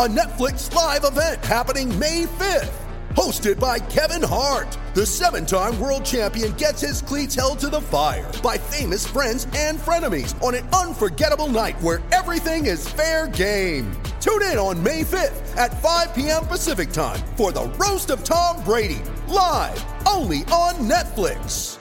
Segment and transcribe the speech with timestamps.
[0.00, 2.72] a Netflix live event happening May 5th.
[3.10, 7.82] Hosted by Kevin Hart, the seven time world champion gets his cleats held to the
[7.82, 13.92] fire by famous friends and frenemies on an unforgettable night where everything is fair game.
[14.22, 16.46] Tune in on May 5th at 5 p.m.
[16.46, 21.76] Pacific time for the Roast of Tom Brady, live only on Netflix.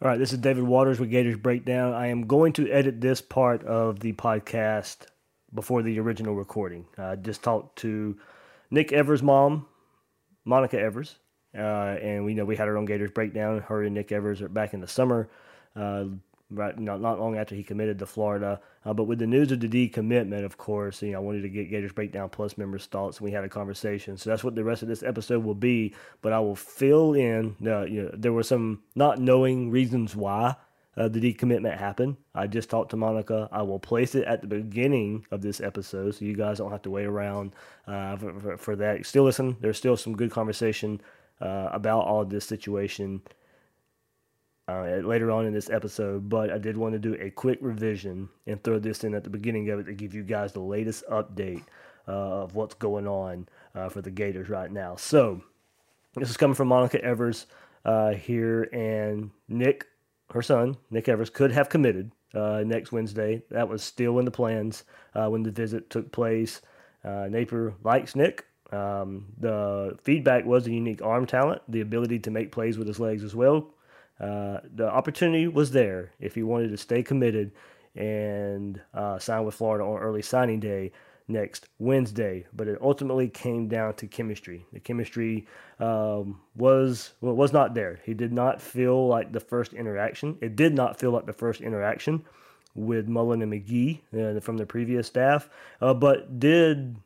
[0.00, 1.94] All right, this is David Waters with Gators Breakdown.
[1.94, 5.06] I am going to edit this part of the podcast
[5.54, 6.86] before the original recording.
[6.96, 8.16] I just talked to
[8.70, 9.66] Nick Evers' mom,
[10.44, 11.16] Monica Evers,
[11.56, 13.60] uh, and we know we had her on Gators Breakdown.
[13.60, 15.28] Her and Nick Evers are back in the summer,
[15.74, 16.04] uh,
[16.50, 18.60] right not, not long after he committed to Florida.
[18.84, 21.48] Uh, but with the news of the decommitment, of course, you know, I wanted to
[21.48, 24.16] get Gators Breakdown Plus members' thoughts, and we had a conversation.
[24.16, 25.94] So that's what the rest of this episode will be.
[26.22, 27.56] But I will fill in.
[27.64, 30.54] Uh, you know, there were some not knowing reasons why
[30.96, 32.16] uh, the decommitment happened.
[32.34, 33.48] I just talked to Monica.
[33.52, 36.82] I will place it at the beginning of this episode, so you guys don't have
[36.82, 37.52] to wait around
[37.86, 39.06] uh, for, for, for that.
[39.06, 39.56] Still listen.
[39.60, 41.00] There's still some good conversation
[41.40, 43.22] uh, about all this situation
[44.68, 48.28] uh, later on in this episode, but I did want to do a quick revision
[48.46, 51.04] and throw this in at the beginning of it to give you guys the latest
[51.08, 51.62] update
[52.08, 54.96] uh, of what's going on uh, for the Gators right now.
[54.96, 55.42] So,
[56.14, 57.46] this is coming from Monica Evers
[58.18, 59.86] here, and Nick,
[60.32, 63.42] her son, Nick Evers, could have committed uh, next Wednesday.
[63.50, 66.60] That was still in the plans uh, when the visit took place.
[67.04, 68.44] Napier likes Nick.
[68.72, 73.00] Um, the feedback was a unique arm talent, the ability to make plays with his
[73.00, 73.74] legs as well.
[74.20, 77.52] Uh, the opportunity was there if he wanted to stay committed
[77.96, 80.92] and uh, sign with Florida on early signing day
[81.30, 82.46] next Wednesday.
[82.52, 84.66] But it ultimately came down to chemistry.
[84.72, 85.46] The chemistry
[85.78, 88.00] um, was well, was not there.
[88.04, 90.36] He did not feel like the first interaction.
[90.40, 92.24] It did not feel like the first interaction
[92.74, 94.00] with Mullen and McGee
[94.36, 95.48] uh, from the previous staff,
[95.80, 96.96] uh, but did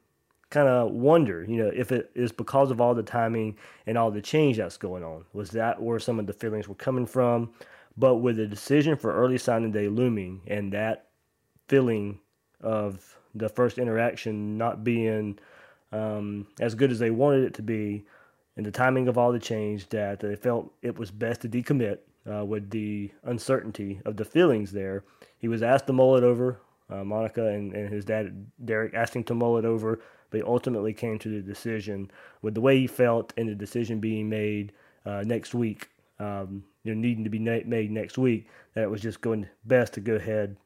[0.50, 4.10] kind of wonder, you know, if it is because of all the timing and all
[4.10, 5.24] the change that's going on.
[5.32, 7.50] Was that where some of the feelings were coming from?
[7.96, 11.08] But with the decision for early signing day looming and that
[11.66, 12.20] feeling
[12.60, 15.38] of the first interaction not being
[15.92, 18.04] um, as good as they wanted it to be,
[18.56, 21.98] and the timing of all the change, that they felt it was best to decommit
[22.30, 25.04] uh, with the uncertainty of the feelings there.
[25.38, 26.60] He was asked to mull it over.
[26.90, 30.00] Uh, Monica and, and his dad, Derek, asked him to mull it over
[30.34, 32.10] but he ultimately came to the decision
[32.42, 34.72] with the way he felt and the decision being made
[35.06, 39.00] uh, next week, um, you know, needing to be made next week, that it was
[39.00, 40.56] just going best to go ahead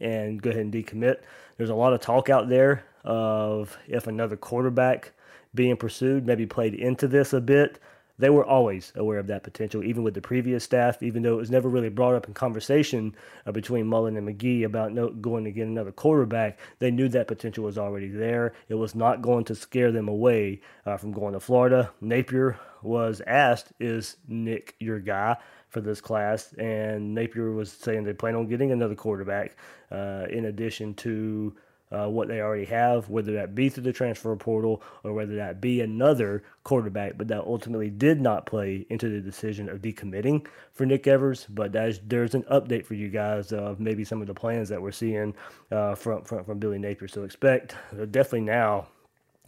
[0.00, 1.18] and go ahead and decommit.
[1.56, 5.12] There's a lot of talk out there of if another quarterback
[5.54, 7.78] being pursued maybe played into this a bit
[8.18, 11.38] they were always aware of that potential, even with the previous staff, even though it
[11.38, 13.14] was never really brought up in conversation
[13.46, 16.58] uh, between Mullen and McGee about no, going to get another quarterback.
[16.80, 18.54] They knew that potential was already there.
[18.68, 21.92] It was not going to scare them away uh, from going to Florida.
[22.00, 25.36] Napier was asked, Is Nick your guy?
[25.68, 29.56] For this class, and Napier was saying they plan on getting another quarterback
[29.90, 31.54] uh, in addition to
[31.90, 35.60] uh, what they already have, whether that be through the transfer portal or whether that
[35.60, 40.84] be another quarterback, but that ultimately did not play into the decision of decommitting for
[40.84, 41.46] Nick Evers.
[41.48, 44.80] But there's, there's an update for you guys of maybe some of the plans that
[44.80, 45.34] we're seeing
[45.70, 47.08] uh, from, from, from Billy Napier.
[47.08, 48.88] So expect uh, definitely now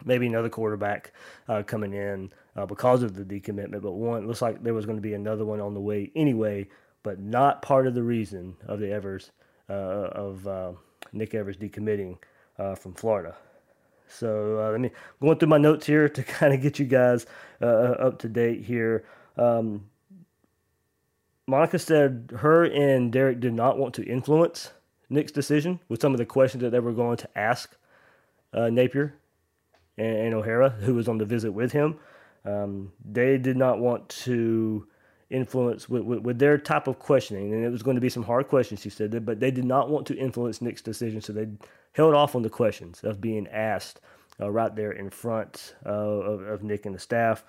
[0.04, 1.12] maybe another quarterback
[1.48, 3.82] uh, coming in uh, because of the decommitment.
[3.82, 6.68] But one looks like there was going to be another one on the way anyway,
[7.02, 9.30] but not part of the reason of the Evers
[9.68, 9.72] uh,
[10.12, 10.72] of uh,
[11.12, 12.18] Nick Evers decommitting
[12.58, 13.36] uh, from Florida.
[14.08, 17.26] So uh, let me going through my notes here to kind of get you guys
[17.62, 19.04] uh, up to date here.
[19.36, 19.86] Um,
[21.46, 24.70] Monica said her and Derek did not want to influence
[25.08, 27.76] Nick's decision with some of the questions that they were going to ask
[28.52, 29.19] Napier
[30.00, 31.98] and, and, O'Hara, who was on the visit with him.
[32.44, 34.86] Um, they did not want to
[35.28, 38.22] influence with, with, with, their type of questioning, and it was going to be some
[38.22, 41.48] hard questions, he said, but they did not want to influence Nick's decision, so they
[41.92, 44.00] held off on the questions of being asked
[44.40, 47.44] uh, right there in front uh, of, of, Nick and the staff.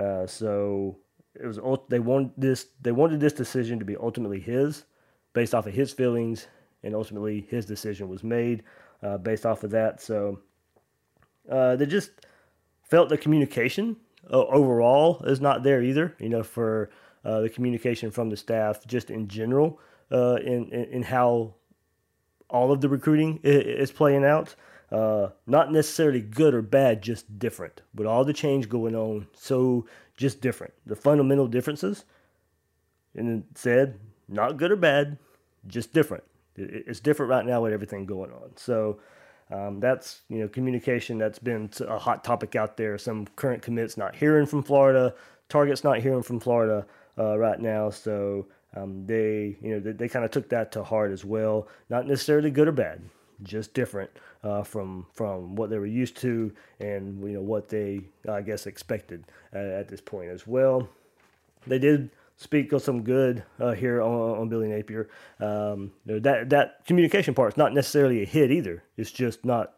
[0.00, 0.96] Uh, so
[1.34, 1.58] it was
[1.88, 4.84] they wanted this they wanted this decision to be ultimately his,
[5.32, 6.46] based off of his feelings,
[6.84, 8.62] and ultimately his decision was made
[9.02, 10.00] uh, based off of that.
[10.00, 10.38] So
[11.50, 12.10] uh, they just
[12.82, 13.96] felt the communication
[14.30, 16.14] uh, overall is not there either.
[16.18, 16.90] You know, for
[17.24, 19.80] uh, the communication from the staff, just in general,
[20.10, 21.54] uh, in, in, in how
[22.50, 24.54] all of the recruiting is, playing out.
[24.90, 27.82] Uh, not necessarily good or bad, just different.
[27.94, 29.86] With all the change going on, so
[30.16, 30.72] just different.
[30.86, 32.06] The fundamental differences,
[33.14, 35.18] and said, not good or bad,
[35.66, 36.24] just different.
[36.56, 38.52] It's different right now with everything going on.
[38.56, 38.98] So
[39.50, 42.98] um, that's you know communication that's been a hot topic out there.
[42.98, 45.14] Some current commits not hearing from Florida,
[45.48, 46.86] targets not hearing from Florida
[47.18, 47.90] uh, right now.
[47.90, 48.46] So
[48.76, 51.68] um, they you know they, they kind of took that to heart as well.
[51.88, 53.00] Not necessarily good or bad,
[53.42, 54.10] just different
[54.44, 58.66] uh, from from what they were used to and you know what they I guess
[58.66, 59.24] expected
[59.54, 60.88] uh, at this point as well.
[61.66, 65.08] They did speak of some good uh, here on, on, Billy Napier.
[65.40, 68.82] Um, that that communication part is not necessarily a hit either.
[68.96, 69.74] It's just not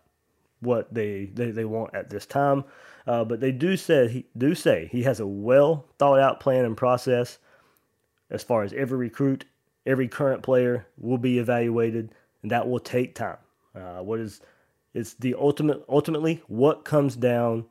[0.61, 2.65] what they they, they want at this time.
[3.07, 6.65] Uh, but they do say he do say he has a well thought out plan
[6.65, 7.39] and process
[8.31, 9.45] as far as every recruit,
[9.87, 13.39] every current player will be evaluated, and that will take time.
[13.75, 14.41] Uh, what is
[14.93, 17.65] it's the ultimate ultimately what comes down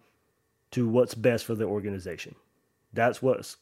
[0.72, 2.36] to what's best for the organization.
[2.94, 3.58] That's what's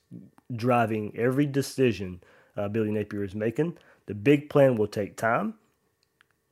[0.56, 2.22] driving every decision
[2.56, 3.78] uh, Billy Napier is making.
[4.08, 5.56] The big plan will take time,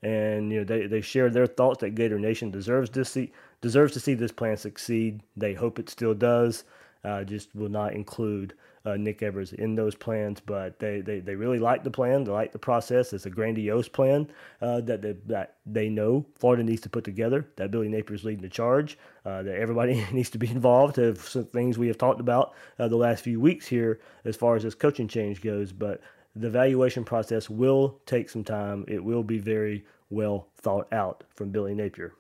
[0.04, 3.31] and you know they, they share their thoughts that Gator Nation deserves to see
[3.62, 5.22] deserves to see this plan succeed.
[5.36, 6.63] They hope it still does.
[7.04, 8.54] Uh, just will not include
[8.85, 12.23] uh, Nick Evers in those plans, but they, they, they really like the plan.
[12.23, 13.13] They like the process.
[13.13, 14.29] It's a grandiose plan
[14.61, 18.23] uh, that, they, that they know Florida needs to put together, that Billy Napier is
[18.23, 20.97] leading the charge, uh, that everybody needs to be involved.
[20.99, 24.55] Of some things we have talked about uh, the last few weeks here as far
[24.55, 26.01] as this coaching change goes, but
[26.35, 28.85] the evaluation process will take some time.
[28.88, 32.13] It will be very well thought out from Billy Napier.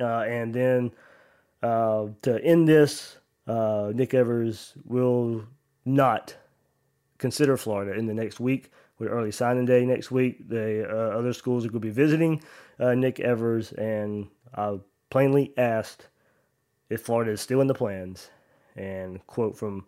[0.00, 0.90] Uh, and then
[1.62, 5.44] uh, to end this, Nick Evers will
[5.84, 6.36] not
[7.18, 10.48] consider Florida in the next week with early signing day next week.
[10.48, 12.42] The uh, other schools are going to be visiting
[12.78, 14.78] uh, Nick Evers, and I
[15.10, 16.08] plainly asked
[16.90, 18.30] if Florida is still in the plans.
[18.76, 19.86] And quote from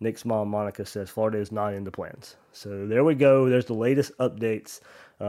[0.00, 2.36] Nick's mom, Monica, says Florida is not in the plans.
[2.52, 3.48] So there we go.
[3.48, 4.80] There's the latest updates
[5.20, 5.24] uh,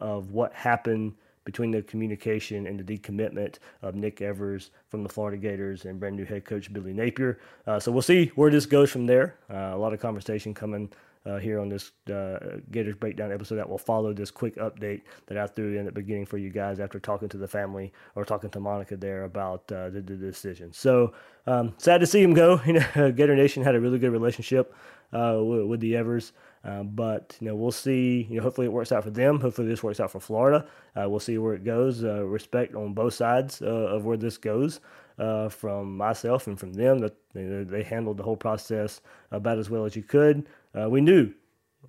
[0.00, 1.14] of what happened
[1.46, 6.16] between the communication and the decommitment of Nick Evers from the Florida Gators and brand
[6.16, 7.38] new head coach Billy Napier.
[7.66, 9.36] Uh, so we'll see where this goes from there.
[9.48, 10.90] Uh, a lot of conversation coming
[11.24, 15.38] uh, here on this uh, Gators Breakdown episode that will follow this quick update that
[15.38, 18.50] I threw in the beginning for you guys after talking to the family or talking
[18.50, 20.72] to Monica there about uh, the, the, decision.
[20.72, 21.14] So
[21.46, 22.60] um, sad to see him go.
[22.66, 24.74] You know, Gator Nation had a really good relationship
[25.12, 26.32] uh, with, with the Evers.
[26.66, 28.26] Uh, but you know, we'll see.
[28.28, 29.40] You know, hopefully it works out for them.
[29.40, 30.66] Hopefully this works out for Florida.
[30.96, 32.02] Uh, we'll see where it goes.
[32.02, 34.80] Uh, respect on both sides uh, of where this goes.
[35.18, 39.86] Uh, from myself and from them, that they handled the whole process about as well
[39.86, 40.46] as you could.
[40.74, 41.32] we knew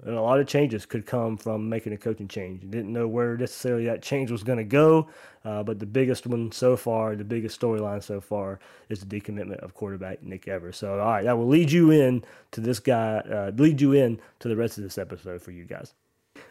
[0.05, 2.61] and a lot of changes could come from making a coaching change.
[2.61, 5.07] Didn't know where necessarily that change was going to go,
[5.43, 8.59] uh, but the biggest one so far, the biggest storyline so far,
[8.89, 10.77] is the decommitment of quarterback Nick Evers.
[10.77, 14.19] So, all right, that will lead you in to this guy, uh, lead you in
[14.39, 15.93] to the rest of this episode for you guys.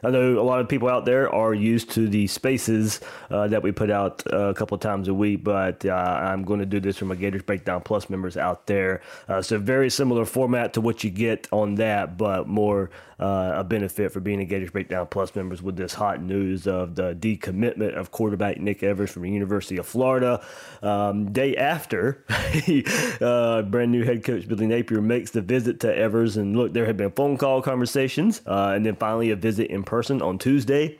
[0.02, 3.00] I know a lot of people out there are used to the spaces
[3.30, 6.60] uh, that we put out uh, a couple times a week, but uh, I'm going
[6.60, 9.00] to do this for my Gators Breakdown Plus members out there.
[9.28, 13.64] Uh, so, very similar format to what you get on that, but more uh, a
[13.64, 18.10] benefit for being Gators Breakdown Plus members with this hot news of the decommitment of
[18.10, 20.44] quarterback Nick Evers from the University of Florida.
[20.82, 22.24] Um, day after,
[23.20, 26.86] uh, brand new head coach Billy Napier makes the visit to Evers, and look, there
[26.86, 30.98] had been phone call conversations, and then finally a visit in person on Tuesday.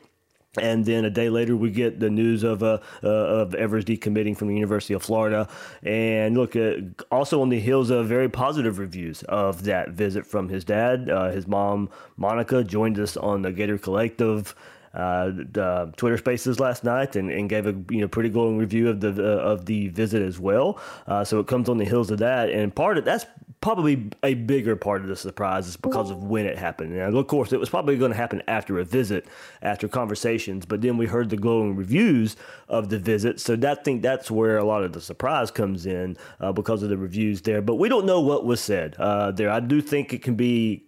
[0.59, 4.37] And then a day later, we get the news of uh, uh, of Evers decommitting
[4.37, 5.49] from the University of Florida.
[5.83, 6.75] And look, uh,
[7.11, 11.11] also on the heels of very positive reviews of that visit from his dad.
[11.11, 14.55] Uh, his mom, Monica, joined us on the Gator Collective
[14.97, 18.89] uh, the Twitter Spaces last night and, and gave a you know pretty glowing review
[18.89, 20.81] of the uh, of the visit as well.
[21.07, 23.27] Uh, so it comes on the heels of that, and part of that's
[23.61, 26.95] probably a bigger part of the surprise is because of when it happened.
[26.95, 29.27] And of course, it was probably going to happen after a visit,
[29.63, 30.65] after conversations.
[30.67, 32.37] But then we heard the glowing reviews
[32.69, 36.17] of the visit, so that think that's where a lot of the surprise comes in
[36.41, 37.61] uh, because of the reviews there.
[37.61, 39.51] But we don't know what was said uh, there.
[39.51, 40.86] I do think it can be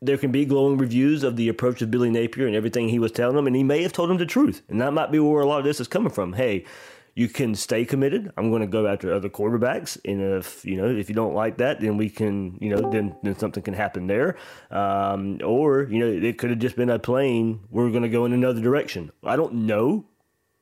[0.00, 3.12] there can be glowing reviews of the approach of Billy Napier and everything he was
[3.12, 4.62] telling them, and he may have told them the truth.
[4.68, 6.34] And that might be where a lot of this is coming from.
[6.34, 6.64] Hey,
[7.14, 8.30] You can stay committed.
[8.36, 11.56] I'm going to go after other quarterbacks, and if you know if you don't like
[11.58, 14.36] that, then we can you know then then something can happen there.
[14.70, 17.58] Um, or you know it could have just been a plane.
[17.70, 19.10] we're going to go in another direction.
[19.24, 20.06] I don't know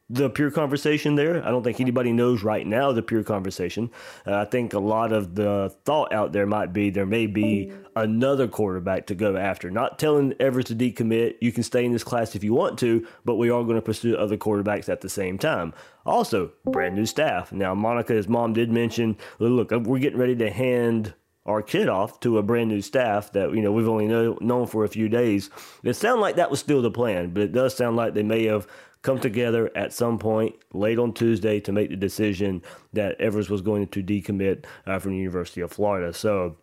[0.08, 1.44] the pure conversation there.
[1.44, 3.90] I don't think anybody knows right now the pure conversation.
[4.26, 7.72] Uh, I think a lot of the thought out there might be there may be
[7.96, 9.70] another quarterback to go after.
[9.70, 11.34] Not telling Evers to decommit.
[11.40, 13.82] You can stay in this class if you want to, but we are going to
[13.82, 15.74] pursue other quarterbacks at the same time.
[16.04, 17.50] Also, brand new staff.
[17.52, 21.14] Now, Monica, his mom did mention, look, we're getting ready to hand
[21.46, 24.66] our kid off to a brand new staff that you know we've only know, known
[24.66, 25.50] for a few days.
[25.82, 28.44] It sounded like that was still the plan, but it does sound like they may
[28.44, 28.66] have
[29.02, 32.62] come together at some point late on Tuesday to make the decision
[32.92, 36.12] that Evers was going to decommit uh, from the University of Florida.
[36.12, 36.56] So.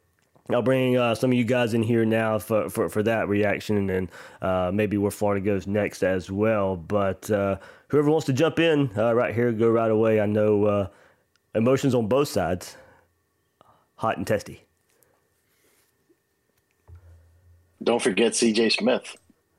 [0.49, 3.89] I'll bring uh, some of you guys in here now for, for, for that reaction
[3.89, 4.09] and
[4.41, 6.75] uh, maybe where Florida goes next as well.
[6.75, 10.19] But uh, whoever wants to jump in uh, right here, go right away.
[10.19, 10.87] I know uh,
[11.55, 12.75] emotions on both sides,
[13.95, 14.62] hot and testy.
[17.83, 18.69] Don't forget C.J.
[18.69, 19.17] Smith.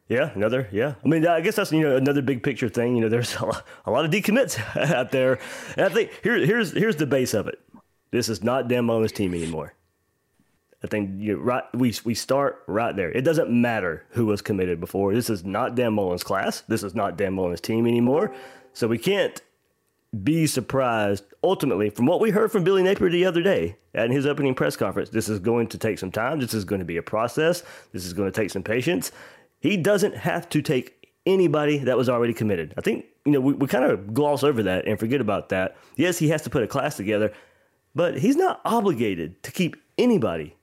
[0.09, 0.69] Yeah, another.
[0.71, 2.95] Yeah, I mean, I guess that's you know another big picture thing.
[2.97, 4.59] You know, there's a lot, a lot of decommits
[4.93, 5.39] out there,
[5.77, 7.59] and I think here, here's here's the base of it.
[8.11, 9.75] This is not Dan Mullen's team anymore.
[10.83, 11.65] I think you right.
[11.73, 13.11] We we start right there.
[13.11, 15.15] It doesn't matter who was committed before.
[15.15, 16.61] This is not Dan Mullen's class.
[16.69, 18.35] This is not Dan Mullen's team anymore.
[18.75, 19.41] So we can't
[20.23, 21.25] be surprised.
[21.43, 24.77] Ultimately, from what we heard from Billy Napier the other day at his opening press
[24.77, 26.39] conference, this is going to take some time.
[26.41, 27.63] This is going to be a process.
[27.93, 29.13] This is going to take some patience.
[29.61, 32.75] He doesn't have to take anybody that was already committed.
[32.77, 35.77] I think, you know, we, we kind of gloss over that and forget about that.
[35.97, 37.33] Yes, he has to put a class together,
[37.95, 40.55] but he's not obligated to keep anybody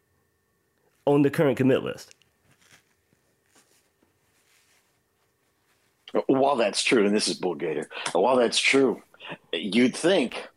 [1.06, 2.14] on the current commit list.
[6.28, 9.02] While that's true, and this is Bull Gator, while that's true,
[9.54, 10.48] you'd think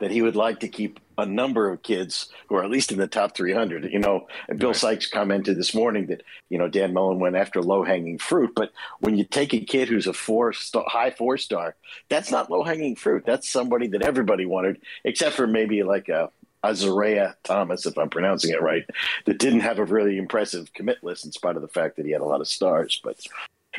[0.00, 2.98] that he would like to keep a number of kids who are at least in
[2.98, 3.90] the top 300.
[3.92, 4.76] You know, Bill right.
[4.76, 8.52] Sykes commented this morning that, you know, Dan Mullen went after low hanging fruit.
[8.54, 8.70] But
[9.00, 11.76] when you take a kid who's a four star, high four star,
[12.08, 13.24] that's not low hanging fruit.
[13.24, 16.30] That's somebody that everybody wanted, except for maybe like a,
[16.64, 18.84] Azareye'h Thomas, if I'm pronouncing it right,
[19.26, 22.12] that didn't have a really impressive commit list in spite of the fact that he
[22.12, 23.00] had a lot of stars.
[23.04, 23.18] But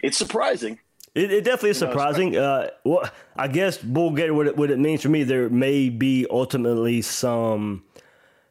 [0.03, 0.79] it's surprising
[1.15, 2.35] it, it definitely is surprising.
[2.35, 5.89] Uh, well, I guess Bull Gator, what it, what it means for me, there may
[5.89, 7.83] be ultimately some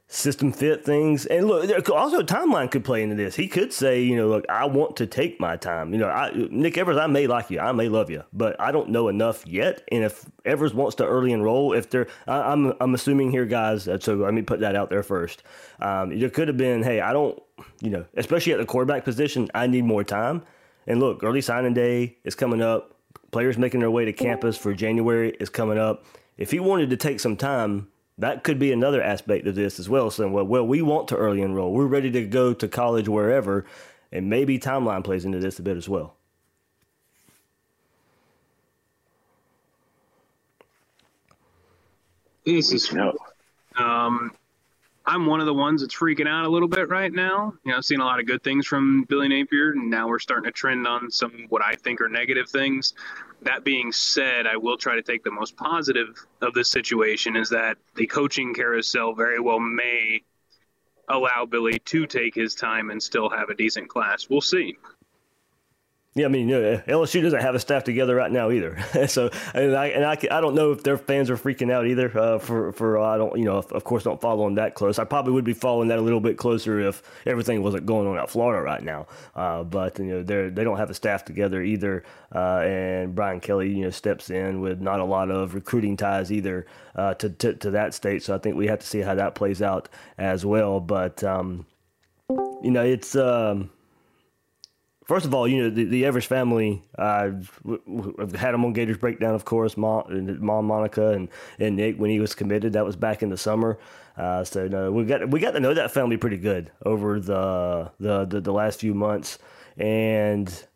[0.07, 1.27] system fit things.
[1.27, 3.35] And look, also timeline could play into this.
[3.35, 5.93] He could say, you know, look, I want to take my time.
[5.93, 8.71] You know, I, Nick Evers, I may like you, I may love you, but I
[8.71, 9.83] don't know enough yet.
[9.91, 13.47] And if Evers wants to early enroll, if they're, I, am I'm, I'm assuming here,
[13.47, 13.89] guys.
[14.01, 15.43] So let me put that out there first.
[15.81, 17.43] Um, it could have been, hey, I don't,
[17.81, 20.45] you know, especially at the quarterback position, I need more time.
[20.87, 22.95] And look, early signing day is coming up.
[23.31, 26.05] Players making their way to campus for January is coming up.
[26.37, 27.89] If he wanted to take some time,
[28.19, 30.11] that could be another aspect of this as well.
[30.11, 31.73] Saying, well, well, we want to early enroll.
[31.73, 33.65] We're ready to go to college wherever,
[34.13, 36.17] and maybe timeline plays into this a bit as well.
[42.45, 42.95] This is
[43.77, 44.33] um,
[45.07, 47.53] I'm one of the ones that's freaking out a little bit right now.
[47.65, 50.19] You know, I've seen a lot of good things from Billy Napier, and now we're
[50.19, 52.95] starting to trend on some what I think are negative things.
[53.43, 57.51] That being said, I will try to take the most positive of this situation is
[57.51, 60.23] that the coaching carousel very well may
[61.11, 64.31] allow Billy to take his time and still have a decent class.
[64.31, 64.79] We'll see.
[66.17, 68.79] Yeah, I mean, LSU doesn't have a staff together right now either.
[69.09, 72.17] so, and I and I, I don't know if their fans are freaking out either.
[72.17, 74.75] Uh, for for uh, I don't, you know, of, of course, don't follow them that
[74.75, 75.01] close.
[75.01, 78.17] I probably would be following that a little bit closer if everything wasn't going on
[78.17, 79.09] at Florida right now.
[79.35, 82.05] Uh, but you know, they they don't have a staff together either.
[82.33, 86.31] Uh, and Brian Kelly, you know, steps in with not a lot of recruiting ties
[86.31, 88.23] either uh, to, to to that state.
[88.23, 90.79] So I think we have to see how that plays out as well.
[90.79, 91.67] But um,
[92.31, 93.17] you know, it's.
[93.17, 93.71] Um,
[95.05, 96.83] First of all, you know the, the Evers family.
[96.99, 97.33] Uh,
[98.19, 99.77] I've had them on Gators Breakdown, of course.
[99.77, 100.05] Mom,
[100.41, 102.73] mom Monica, and, and Nick when he was committed.
[102.73, 103.79] That was back in the summer.
[104.17, 107.91] Uh, so no, we got we got to know that family pretty good over the
[108.01, 109.39] the the, the last few months,
[109.77, 110.67] and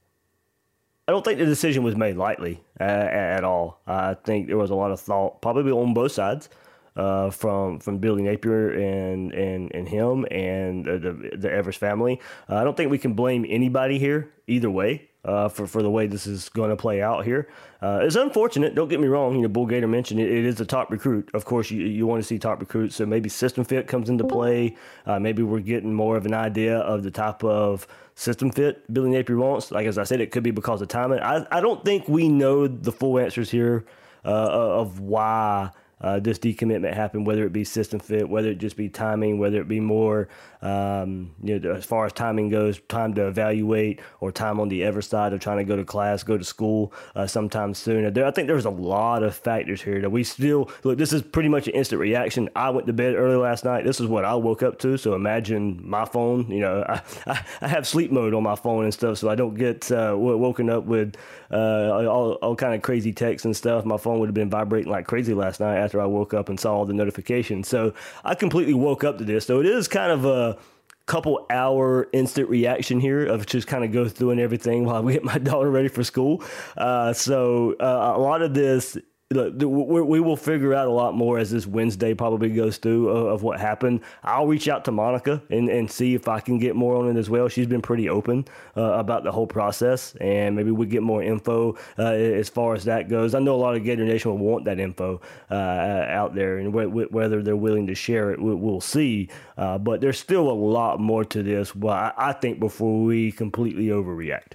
[1.06, 3.80] I don't think the decision was made lightly uh, at all.
[3.87, 6.50] I think there was a lot of thought, probably on both sides
[6.99, 12.21] uh, from from Billy Napier and and and him and the the Evers family.
[12.49, 15.05] Uh, I don't think we can blame anybody here either way.
[15.25, 17.49] Uh, for, for the way this is going to play out here.
[17.83, 18.75] Uh, it's unfortunate.
[18.75, 19.35] Don't get me wrong.
[19.35, 21.28] You know, Bull Gator mentioned it, it is a top recruit.
[21.35, 22.97] Of course, you, you want to see top recruits.
[22.97, 24.76] So maybe system fit comes into play.
[25.05, 29.11] Uh, maybe we're getting more of an idea of the type of system fit Billy
[29.11, 29.71] Napier wants.
[29.71, 31.19] Like as I said, it could be because of timing.
[31.19, 33.85] I, I don't think we know the full answers here
[34.25, 38.76] uh, of why uh, this decommitment happened, whether it be system fit, whether it just
[38.76, 40.28] be timing, whether it be more,
[40.62, 44.85] um, you know, as far as timing goes, time to evaluate or time on the
[44.85, 48.12] ever side of trying to go to class, go to school uh, sometime soon.
[48.12, 50.99] There, I think there's a lot of factors here that we still look.
[50.99, 52.49] This is pretty much an instant reaction.
[52.55, 53.85] I went to bed early last night.
[53.85, 54.97] This is what I woke up to.
[54.99, 56.50] So imagine my phone.
[56.50, 59.35] You know, I, I, I have sleep mode on my phone and stuff, so I
[59.35, 61.17] don't get uh, woken up with
[61.50, 63.85] uh, all, all kind of crazy texts and stuff.
[63.85, 66.61] My phone would have been vibrating like crazy last night after I woke up and
[66.61, 67.66] saw all the notifications.
[67.66, 69.47] So I completely woke up to this.
[69.47, 70.59] So it is kind of a
[71.07, 75.14] couple hour instant reaction here of just kind of go through and everything while we
[75.14, 76.45] get my daughter ready for school.
[76.76, 78.99] Uh, so uh, a lot of this
[79.30, 83.42] we will figure out a lot more as this Wednesday probably goes through of, of,
[83.42, 84.00] what happened.
[84.23, 87.18] I'll reach out to Monica and, and see if I can get more on it
[87.18, 87.47] as well.
[87.49, 91.76] She's been pretty open uh, about the whole process, and maybe we get more info
[91.99, 93.35] uh, as far as that goes.
[93.35, 95.20] I know a lot of Gator Nation will want that info
[95.50, 99.28] uh, out there, and wh- whether they're willing to share it, we'll see.
[99.58, 101.76] Uh, but there's still a lot more to this.
[101.76, 104.52] Well, I, I think before we completely overreact.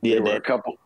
[0.00, 0.78] Yeah, there were a couple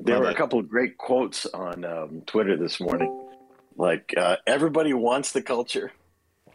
[0.00, 3.28] there were a couple of great quotes on um, Twitter this morning.
[3.76, 5.92] Like, uh, everybody wants the culture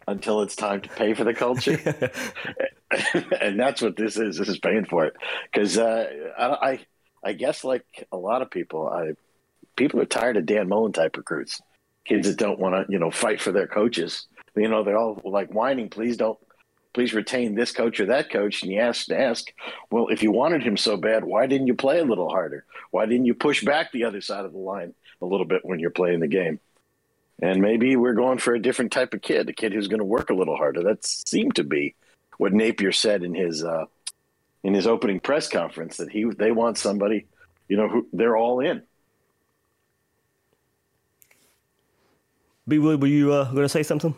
[0.08, 1.78] until it's time to pay for the culture.
[3.40, 4.36] and that's what this is.
[4.36, 5.14] This is paying for it.
[5.52, 6.80] Because uh, I, I,
[7.24, 9.12] I guess, like a lot of people, I,
[9.76, 11.60] people are tired of Dan Mullen type recruits.
[12.04, 14.26] Kids that don't want to, you know, fight for their coaches.
[14.56, 16.38] You know, they're all like whining, please don't
[16.92, 18.62] please retain this coach or that coach.
[18.62, 19.52] And you ask to ask,
[19.90, 22.64] well, if you wanted him so bad, why didn't you play a little harder?
[22.90, 25.78] Why didn't you push back the other side of the line a little bit when
[25.78, 26.60] you're playing the game?
[27.42, 30.04] And maybe we're going for a different type of kid, a kid who's going to
[30.04, 30.82] work a little harder.
[30.82, 31.94] That seemed to be
[32.36, 33.86] what Napier said in his uh,
[34.62, 37.26] in his opening press conference that he they want somebody,
[37.68, 38.82] you know, who they're all in.
[42.68, 42.78] B.
[42.78, 44.14] Were you uh, going to say something?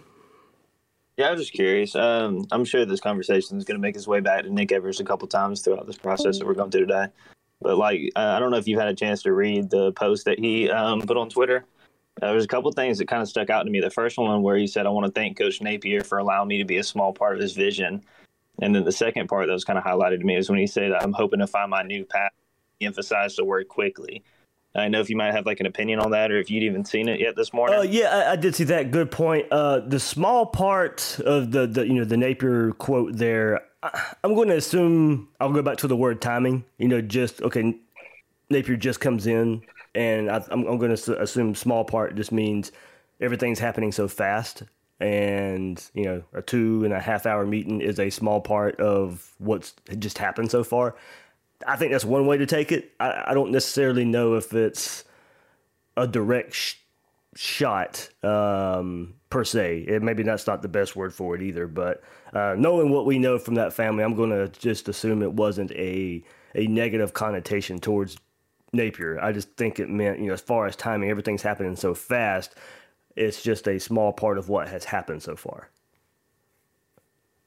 [1.16, 1.94] Yeah, I was just curious.
[1.94, 4.98] Um, I'm sure this conversation is going to make its way back to Nick Evers
[4.98, 7.08] a couple times throughout this process that we're going through today.
[7.60, 10.38] But like, I don't know if you've had a chance to read the post that
[10.38, 11.64] he um, put on Twitter.
[12.20, 13.80] Uh, there was a couple things that kind of stuck out to me.
[13.80, 16.58] The first one where he said, "I want to thank Coach Napier for allowing me
[16.58, 18.02] to be a small part of his vision."
[18.60, 20.66] And then the second part that was kind of highlighted to me is when he
[20.66, 22.32] said, "I'm hoping to find my new path."
[22.80, 24.22] He emphasized the word quickly.
[24.74, 26.84] I know if you might have like an opinion on that, or if you'd even
[26.84, 27.78] seen it yet this morning.
[27.78, 28.90] Uh, yeah, I, I, did see that.
[28.90, 29.46] Good point.
[29.50, 34.34] Uh, the small part of the, the you know the Napier quote there, I, I'm
[34.34, 36.64] going to assume I'll go back to the word timing.
[36.78, 37.76] You know, just okay.
[38.48, 39.62] Napier just comes in,
[39.94, 42.72] and I, am going to assume small part just means
[43.20, 44.62] everything's happening so fast,
[45.00, 49.34] and you know a two and a half hour meeting is a small part of
[49.36, 50.94] what's just happened so far.
[51.66, 52.92] I think that's one way to take it.
[53.00, 55.04] I, I don't necessarily know if it's
[55.96, 56.76] a direct sh-
[57.34, 59.84] shot um, per se.
[59.88, 61.66] It, maybe that's not the best word for it either.
[61.66, 65.32] But uh, knowing what we know from that family, I'm going to just assume it
[65.32, 66.22] wasn't a
[66.54, 68.18] a negative connotation towards
[68.72, 69.18] Napier.
[69.20, 72.54] I just think it meant, you know, as far as timing, everything's happening so fast.
[73.16, 75.70] It's just a small part of what has happened so far.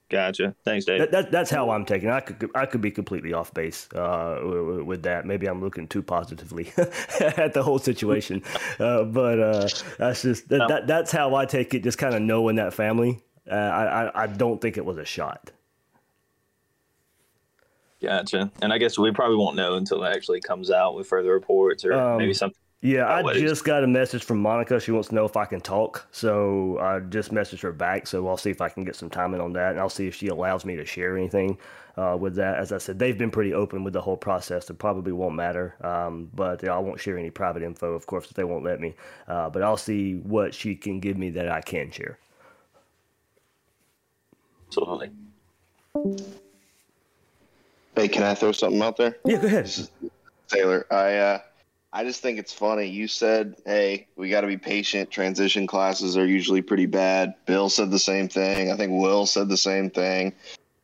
[0.08, 0.54] Gotcha.
[0.64, 1.00] Thanks, Dave.
[1.00, 2.08] That, that, that's how I'm taking.
[2.08, 2.12] It.
[2.12, 5.26] I could I could be completely off base uh, with, with, that.
[5.26, 6.72] Maybe I'm looking too positively
[7.20, 8.44] at the whole situation,
[8.78, 11.82] uh, but uh, that's just that, that, that's how I take it.
[11.82, 13.20] Just kind of knowing that family.
[13.50, 15.50] Uh, I I don't think it was a shot.
[18.00, 18.52] Gotcha.
[18.62, 21.84] And I guess we probably won't know until it actually comes out with further reports
[21.84, 24.78] or um, maybe something yeah, I just got a message from Monica.
[24.78, 26.06] She wants to know if I can talk.
[26.12, 28.06] So I just messaged her back.
[28.06, 29.72] So I'll see if I can get some time in on that.
[29.72, 31.58] And I'll see if she allows me to share anything
[31.96, 32.58] uh, with that.
[32.58, 34.68] As I said, they've been pretty open with the whole process.
[34.68, 35.74] It probably won't matter.
[35.80, 38.94] Um, but I won't share any private info, of course, if they won't let me.
[39.26, 42.18] Uh, but I'll see what she can give me that I can share.
[44.68, 45.10] Absolutely.
[47.94, 49.16] Hey, can I throw something out there?
[49.24, 49.70] Yeah, go ahead.
[50.48, 51.38] Taylor, I, uh,
[51.96, 52.84] I just think it's funny.
[52.84, 55.10] You said, "Hey, we got to be patient.
[55.10, 58.70] Transition classes are usually pretty bad." Bill said the same thing.
[58.70, 60.34] I think Will said the same thing.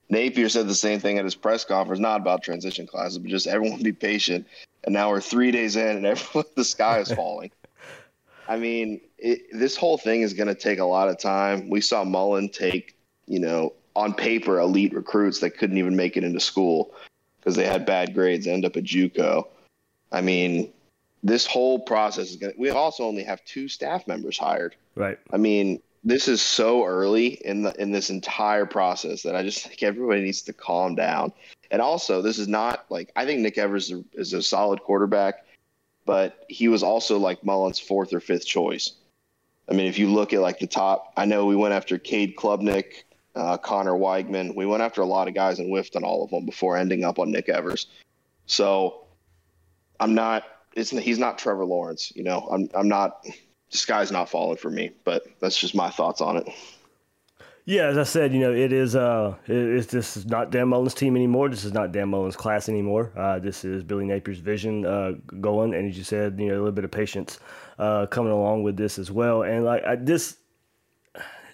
[0.08, 3.46] Napier said the same thing at his press conference, not about transition classes, but just
[3.46, 4.46] everyone be patient.
[4.84, 7.50] And now we're three days in, and everyone, the sky is falling.
[8.48, 11.68] I mean, it, this whole thing is going to take a lot of time.
[11.68, 12.96] We saw Mullen take,
[13.26, 16.94] you know, on paper, elite recruits that couldn't even make it into school
[17.38, 19.46] because they had bad grades, end up at JUCO.
[20.10, 20.72] I mean,
[21.22, 24.74] this whole process is going to, we also only have two staff members hired.
[24.96, 25.18] Right.
[25.32, 29.66] I mean, this is so early in the, in this entire process that I just
[29.66, 31.32] think everybody needs to calm down.
[31.70, 34.82] And also, this is not like, I think Nick Evers is a, is a solid
[34.82, 35.44] quarterback.
[36.04, 38.92] but he was also like Mullen's fourth or fifth choice.
[39.68, 42.36] I mean, if you look at like the top, I know we went after Cade
[42.36, 43.04] Klubnik,
[43.34, 44.54] uh, Conner Weigman.
[44.54, 47.04] We went after a lot of guys and whiffed on all of them before ending
[47.04, 47.86] up on Nick Evers.
[48.46, 49.04] So
[50.00, 50.44] I'm not.
[50.74, 52.12] It's, he's not Trevor Lawrence.
[52.14, 52.68] You know, I'm.
[52.74, 53.24] I'm not.
[53.24, 54.90] The sky's not falling for me.
[55.04, 56.48] But that's just my thoughts on it.
[57.64, 58.96] Yeah, as I said, you know, it is.
[58.96, 61.48] Uh, it, it's this is not Dan Mullen's team anymore.
[61.48, 63.12] This is not Dan Mullen's class anymore.
[63.16, 66.58] Uh, this is Billy Napier's vision uh, going, and as you said, you know, a
[66.58, 67.38] little bit of patience
[67.78, 69.44] uh, coming along with this as well.
[69.44, 70.38] And like I, this,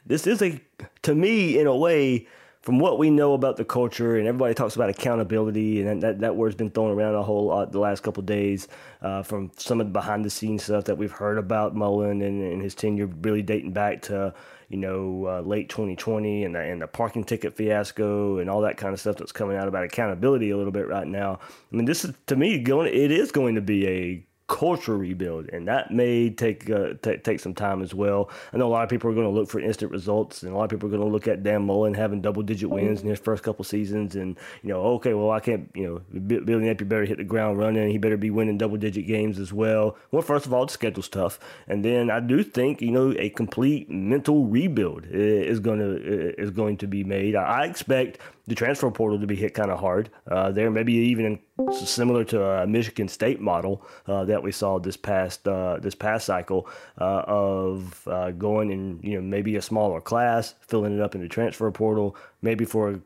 [0.07, 0.59] this is a
[1.03, 2.27] to me in a way
[2.69, 6.37] from what we know about the culture, and everybody talks about accountability, and that, that
[6.37, 8.69] word's been thrown around a whole lot the last couple days
[9.01, 12.43] uh, from some of the behind the scenes stuff that we've heard about Mullen and,
[12.43, 14.35] and his tenure really dating back to
[14.69, 18.77] you know, uh, late 2020 and the, and the parking ticket fiasco and all that
[18.77, 21.41] kind of stuff that's coming out about accountability a little bit right now.
[21.73, 22.93] I mean, this is to me going.
[22.93, 27.39] It is going to be a culture rebuild, and that may take uh, t- take
[27.39, 28.31] some time as well.
[28.53, 30.57] I know a lot of people are going to look for instant results, and a
[30.57, 32.87] lot of people are going to look at Dan Mullen having double digit mm-hmm.
[32.87, 36.21] wins in his first couple seasons, and you know, okay, well, I can't, you know,
[36.21, 37.91] Billy Napier better hit the ground running.
[37.91, 39.97] He better be winning double digit games as well.
[40.11, 43.29] Well, first of all, the schedule's tough, and then I do think you know a
[43.29, 47.37] complete mental rebuild eh, is going to eh, is going to be made.
[47.37, 51.39] I expect the transfer portal to be hit kind of hard uh, there, maybe even
[51.71, 56.25] similar to a Michigan State model uh, that we saw this past uh, this past
[56.27, 56.67] cycle
[56.99, 61.21] uh, of uh, going in you know maybe a smaller class, filling it up in
[61.21, 63.01] the transfer portal, maybe for a,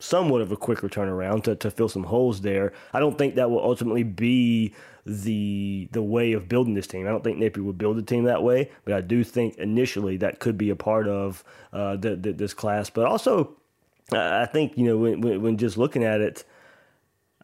[0.00, 2.72] somewhat of a quicker turnaround to, to fill some holes there.
[2.94, 4.74] I don't think that will ultimately be
[5.04, 7.06] the the way of building this team.
[7.06, 10.16] I don't think Napier would build a team that way, but I do think initially
[10.18, 12.88] that could be a part of uh, the, the, this class.
[12.88, 13.58] But also
[14.12, 16.44] I think you know when, when just looking at it,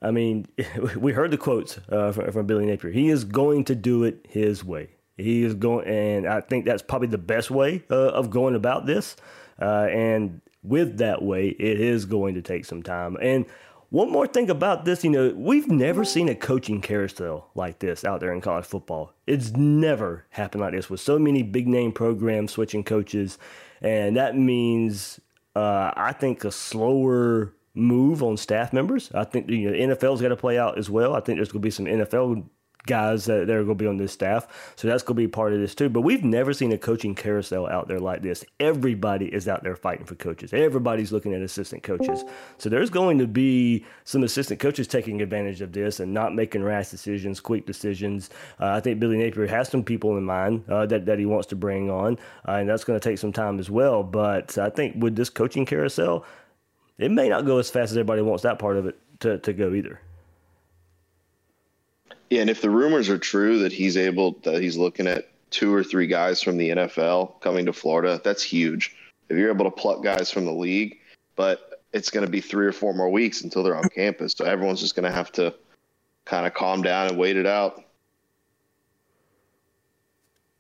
[0.01, 0.47] I mean,
[0.97, 2.91] we heard the quotes uh, from, from, Billy Napier.
[2.91, 4.91] He is going to do it his way.
[5.17, 8.87] He is going, and I think that's probably the best way uh, of going about
[8.87, 9.17] this.
[9.61, 13.17] Uh, and with that way, it is going to take some time.
[13.21, 13.47] And
[13.91, 18.05] one more thing about this, you know, we've never seen a coaching carousel like this
[18.05, 19.13] out there in college football.
[19.27, 23.39] It's never happened like this with so many big name programs switching coaches.
[23.81, 25.21] And that means
[25.55, 29.11] uh, I think a slower move on staff members.
[29.15, 31.15] I think you know, NFL's got to play out as well.
[31.15, 32.45] I think there's going to be some NFL
[32.87, 34.75] guys that, are going to be on this staff.
[34.77, 35.89] So that's going to be part of this too.
[35.89, 38.45] But we've never seen a coaching carousel out there like this.
[38.61, 40.53] Everybody is out there fighting for coaches.
[40.53, 42.25] Everybody's looking at assistant coaches.
[42.59, 46.63] So there's going to be some assistant coaches taking advantage of this and not making
[46.63, 48.31] rash decisions, quick decisions.
[48.61, 51.47] Uh, I think Billy Napier has some people in mind uh, that, that he wants
[51.49, 54.03] to bring on, uh, and that's going to take some time as well.
[54.03, 56.25] But I think with this coaching carousel,
[56.99, 59.53] it may not go as fast as everybody wants that part of it to, to
[59.53, 60.01] go either.
[62.31, 65.73] Yeah, and if the rumors are true that he's able that he's looking at two
[65.73, 68.97] or three guys from the NFL coming to Florida, that's huge.
[69.29, 70.99] If you're able to pluck guys from the league,
[71.37, 74.45] but it's going to be three or four more weeks until they're on campus, so
[74.45, 75.55] everyone's just going to have to
[76.25, 77.85] kind of calm down and wait it out.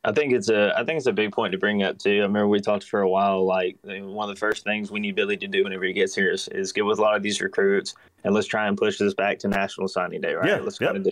[0.04, 2.18] I think it's a I think it's a big point to bring up too.
[2.18, 3.44] I remember we talked for a while.
[3.46, 6.30] Like one of the first things we need Billy to do whenever he gets here
[6.30, 9.14] is, is get with a lot of these recruits and let's try and push this
[9.14, 10.34] back to National Signing Day.
[10.34, 10.48] Right?
[10.48, 10.88] Yeah, let's yep.
[10.88, 11.10] kind of do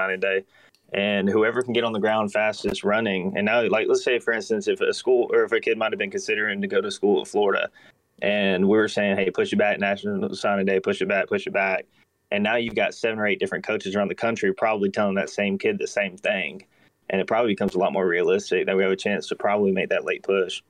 [0.00, 0.44] signing day.
[0.92, 3.34] And whoever can get on the ground fastest running.
[3.36, 5.92] And now, like, let's say, for instance, if a school or if a kid might
[5.92, 7.70] have been considering to go to school in Florida,
[8.22, 11.46] and we were saying, hey, push it back, National Signing Day, push it back, push
[11.46, 11.86] it back.
[12.32, 15.30] And now you've got seven or eight different coaches around the country probably telling that
[15.30, 16.64] same kid the same thing.
[17.08, 19.72] And it probably becomes a lot more realistic that we have a chance to probably
[19.72, 20.62] make that late push.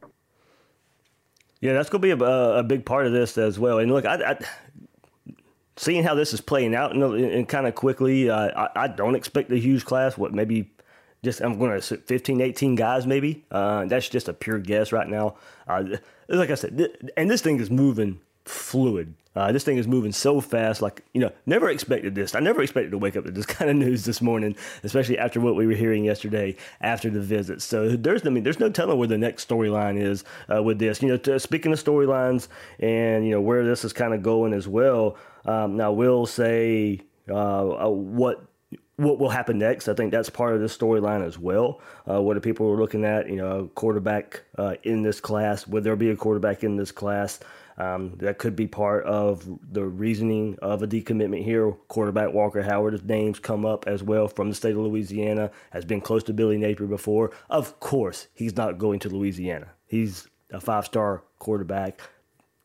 [1.61, 3.79] Yeah, that's going to be a, a big part of this as well.
[3.79, 4.39] And look, I, I
[5.77, 9.15] seeing how this is playing out and, and kind of quickly, uh, I, I, don't
[9.15, 10.19] expect a huge class.
[10.19, 10.71] What maybe
[11.23, 13.45] just I'm going to 15, 18 guys maybe.
[13.51, 15.37] Uh, that's just a pure guess right now.
[15.67, 15.85] Uh,
[16.29, 19.15] like I said, th- and this thing is moving fluid.
[19.37, 20.83] Uh, this thing is moving so fast.
[20.83, 22.35] Like you know, never expected this.
[22.35, 25.41] I never expected to wake up to this kind of news this morning, especially after
[25.41, 27.63] what we were hearing yesterday after the visit.
[27.63, 31.01] So there's, I mean, there's no telling where the next storyline is uh, with this.
[31.01, 32.49] You know, speaking of storylines
[32.81, 35.17] and you know where this is kind of going as well.
[35.45, 38.45] Um, now, we'll say uh, uh, what
[38.97, 39.89] what will happen next.
[39.89, 41.81] I think that's part of the storyline as well.
[42.09, 43.31] Uh, what are people looking at?
[43.31, 45.67] You know, quarterback uh, in this class.
[45.67, 47.41] Would there be a quarterback in this class?
[47.79, 51.71] Um, that could be part of the reasoning of a decommitment here.
[51.89, 55.51] Quarterback Walker Howard's names come up as well from the state of Louisiana.
[55.71, 57.31] Has been close to Billy Napier before.
[57.49, 59.69] Of course, he's not going to Louisiana.
[59.87, 62.03] He's a five-star quarterback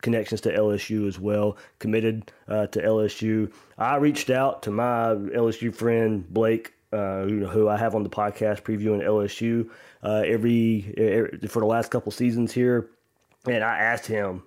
[0.05, 3.51] connections to LSU as well, committed uh, to LSU.
[3.77, 8.61] I reached out to my LSU friend Blake uh, who, I have on the podcast
[8.61, 9.69] previewing LSU
[10.03, 12.91] uh, every, every for the last couple seasons here,
[13.45, 14.43] and I asked him,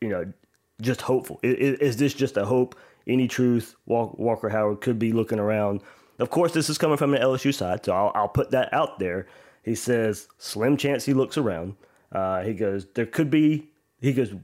[0.00, 0.32] you know,
[0.80, 1.40] just hopeful.
[1.42, 2.78] Is, is this just a hope?
[3.06, 3.74] Any truth?
[3.86, 5.82] Walker Howard could be looking around.
[6.20, 9.00] Of course, this is coming from the LSU side, so I'll, I'll put that out
[9.00, 9.26] there.
[9.64, 11.74] He says, slim chance he looks around.
[12.12, 13.71] Uh, he goes, there could be,
[14.02, 14.34] he goes,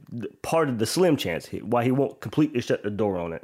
[0.40, 3.42] part of the slim chance why he won't completely shut the door on it.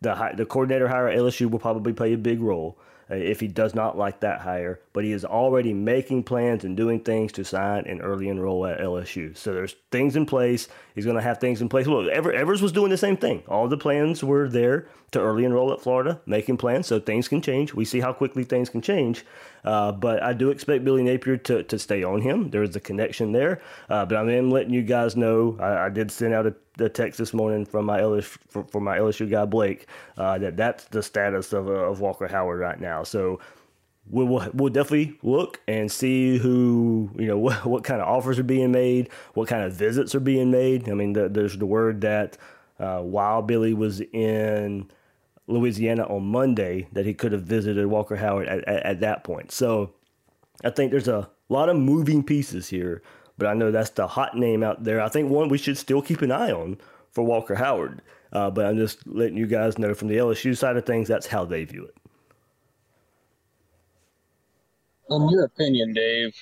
[0.00, 2.78] The, the coordinator hire at LSU will probably play a big role.
[3.10, 6.76] Uh, if he does not like that hire, but he is already making plans and
[6.76, 9.36] doing things to sign and early enroll at LSU.
[9.36, 10.68] So there's things in place.
[10.94, 11.88] He's going to have things in place.
[11.88, 13.42] Well, Ever, Evers was doing the same thing.
[13.48, 16.86] All the plans were there to early enroll at Florida, making plans.
[16.86, 17.74] So things can change.
[17.74, 19.24] We see how quickly things can change.
[19.64, 22.50] Uh, but I do expect Billy Napier to, to stay on him.
[22.50, 23.60] There is a connection there.
[23.88, 25.56] Uh, but I'm letting you guys know.
[25.60, 28.80] I, I did send out a, a, text this morning from my LSU, for, for
[28.80, 33.02] my LSU guy Blake uh, that that's the status of, of Walker Howard right now.
[33.02, 33.40] So
[34.08, 38.38] we'll, we'll, we'll definitely look and see who you know what, what kind of offers
[38.38, 40.88] are being made, what kind of visits are being made.
[40.88, 42.38] I mean, the, there's the word that
[42.78, 44.90] uh, while Billy was in
[45.50, 49.52] Louisiana on Monday that he could have visited Walker Howard at, at, at, that point.
[49.52, 49.92] So
[50.64, 53.02] I think there's a lot of moving pieces here,
[53.38, 55.00] but I know that's the hot name out there.
[55.00, 56.78] I think one we should still keep an eye on
[57.10, 58.02] for Walker Howard.
[58.32, 61.26] Uh, but I'm just letting you guys know from the LSU side of things, that's
[61.26, 61.94] how they view it.
[65.10, 66.36] In your opinion, Dave,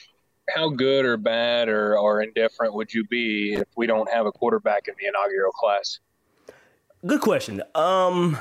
[0.55, 4.33] how good or bad or, or indifferent would you be if we don't have a
[4.33, 6.01] quarterback in the inaugural class?
[7.07, 7.63] Good question.
[7.75, 8.37] Um,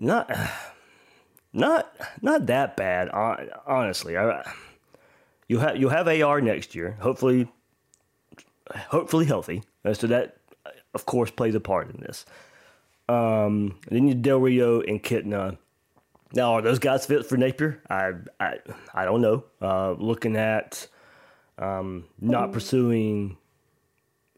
[0.00, 0.30] not
[1.52, 3.08] not not that bad
[3.66, 4.16] honestly.
[4.16, 4.50] I,
[5.46, 7.48] you have you have ar next year hopefully
[8.88, 9.62] hopefully healthy.
[9.92, 10.36] So that
[10.94, 12.24] of course plays a part in this.
[13.08, 15.58] Um, then you del rio and kitna.
[16.32, 18.58] Now are those guys fit for napier i i,
[18.94, 19.44] I don't know.
[19.60, 20.86] Uh, looking at
[21.58, 23.36] um, not pursuing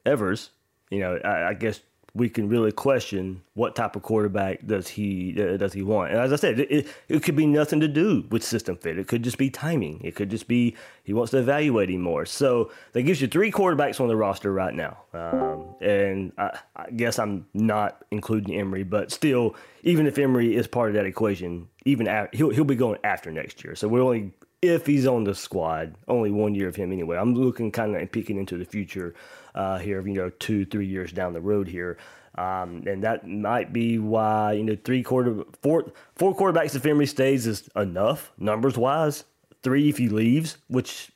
[0.05, 0.51] evers
[0.91, 1.81] you know I, I guess
[2.15, 6.11] we can really question what type of quarterback does he uh, does he want.
[6.11, 8.99] And as I said, it, it could be nothing to do with system fit.
[8.99, 10.01] It could just be timing.
[10.05, 12.27] It could just be he wants to evaluate him more.
[12.27, 14.99] So that gives you three quarterbacks on the roster right now.
[15.15, 20.67] Um, and I, I, guess I'm not including Emory, but still, even if Emory is
[20.67, 23.75] part of that equation, even after, he'll he'll be going after next year.
[23.75, 27.19] So we're only if he's on the squad, only one year of him anyway.
[27.19, 29.15] I'm looking kind of peeking into the future
[29.57, 31.99] uh, here, you know, two, three years down the road here.
[32.37, 37.07] Um, and that might be why, you know, three quarter, four, four quarterbacks if Emory
[37.07, 39.25] stays is enough numbers wise.
[39.63, 41.11] Three if he leaves, which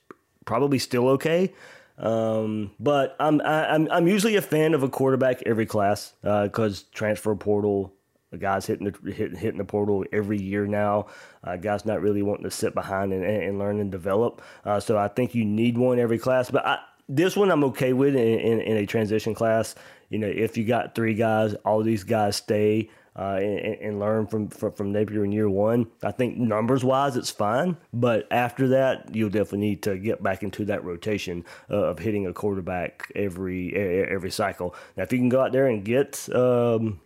[0.44, 1.54] probably still okay.
[1.98, 6.12] Um, but I'm, I, am i I'm usually a fan of a quarterback every class
[6.20, 7.94] because uh, transfer portal
[8.38, 11.06] guys hitting the hitting, hitting the portal every year now.
[11.44, 14.42] Uh, guys not really wanting to sit behind and, and learn and develop.
[14.64, 16.50] Uh, so I think you need one every class.
[16.50, 19.74] But I, this one I'm okay with in, in, in, a transition class.
[20.10, 24.26] You know, if you got three guys, all these guys stay uh, and, and, learn
[24.26, 25.86] from, from, from Napier in year one.
[26.02, 27.76] I think numbers wise, it's fine.
[27.92, 32.32] But after that, you'll definitely need to get back into that rotation of hitting a
[32.32, 34.74] quarterback every every cycle.
[34.96, 37.00] Now, if you can go out there and get um,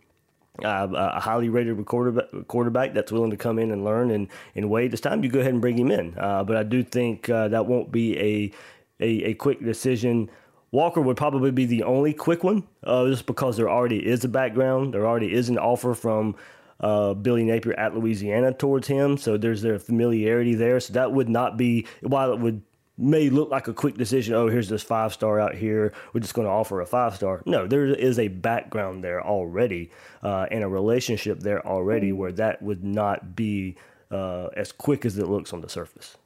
[0.63, 4.69] uh, a highly rated quarterback, quarterback that's willing to come in and learn and, and
[4.69, 6.17] wait, it's time you go ahead and bring him in.
[6.17, 8.51] Uh, but I do think uh, that won't be a
[8.99, 10.29] a, a quick decision.
[10.71, 14.29] Walker would probably be the only quick one, uh, just because there already is a
[14.29, 14.93] background.
[14.93, 16.35] There already is an offer from
[16.79, 20.79] uh, Billy Napier at Louisiana towards him, so there's their familiarity there.
[20.79, 22.61] So that would not be while it would
[23.01, 24.35] may look like a quick decision.
[24.35, 25.93] Oh, here's this five star out here.
[26.13, 27.41] We're just going to offer a five star.
[27.45, 29.91] No, there is a background there already
[30.23, 33.75] uh, and a relationship there already where that would not be
[34.11, 36.17] uh, as quick as it looks on the surface.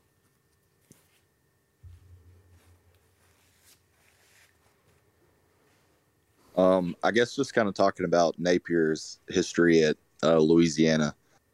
[6.57, 11.13] Um, I guess just kind of talking about Napier's history at uh, Louisiana.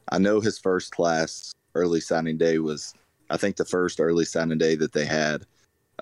[0.10, 2.94] I know his first class early signing day was,
[3.32, 5.46] I think, the first early signing day that they had,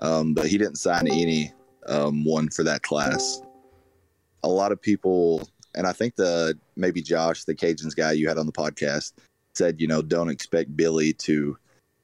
[0.02, 1.52] um, but he didn't sign any
[1.86, 3.40] um, one for that class.
[4.42, 8.38] A lot of people, and I think the maybe Josh, the Cajuns guy you had
[8.38, 9.12] on the podcast,
[9.54, 11.56] said, you know, don't expect Billy to,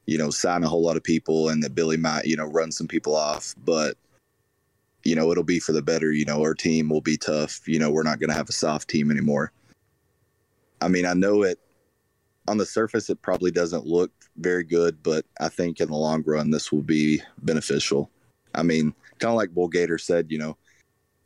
[0.07, 2.71] you know, sign a whole lot of people and that Billy might, you know, run
[2.71, 3.97] some people off, but
[5.05, 6.11] you know, it'll be for the better.
[6.11, 7.67] You know, our team will be tough.
[7.69, 9.53] You know, we're not going to have a soft team anymore.
[10.81, 11.61] I mean, I know it
[12.49, 16.22] on the surface, it probably doesn't look very good, but I think in the long
[16.27, 18.11] run, this will be beneficial.
[18.55, 20.57] I mean, kind of like Bull Gator said, you know,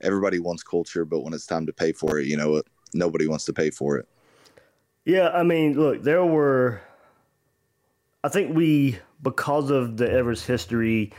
[0.00, 2.62] everybody wants culture, but when it's time to pay for it, you know,
[2.94, 4.08] nobody wants to pay for it.
[5.04, 6.80] Yeah, I mean, look, there were.
[8.22, 11.12] I think we, because of the Evers history,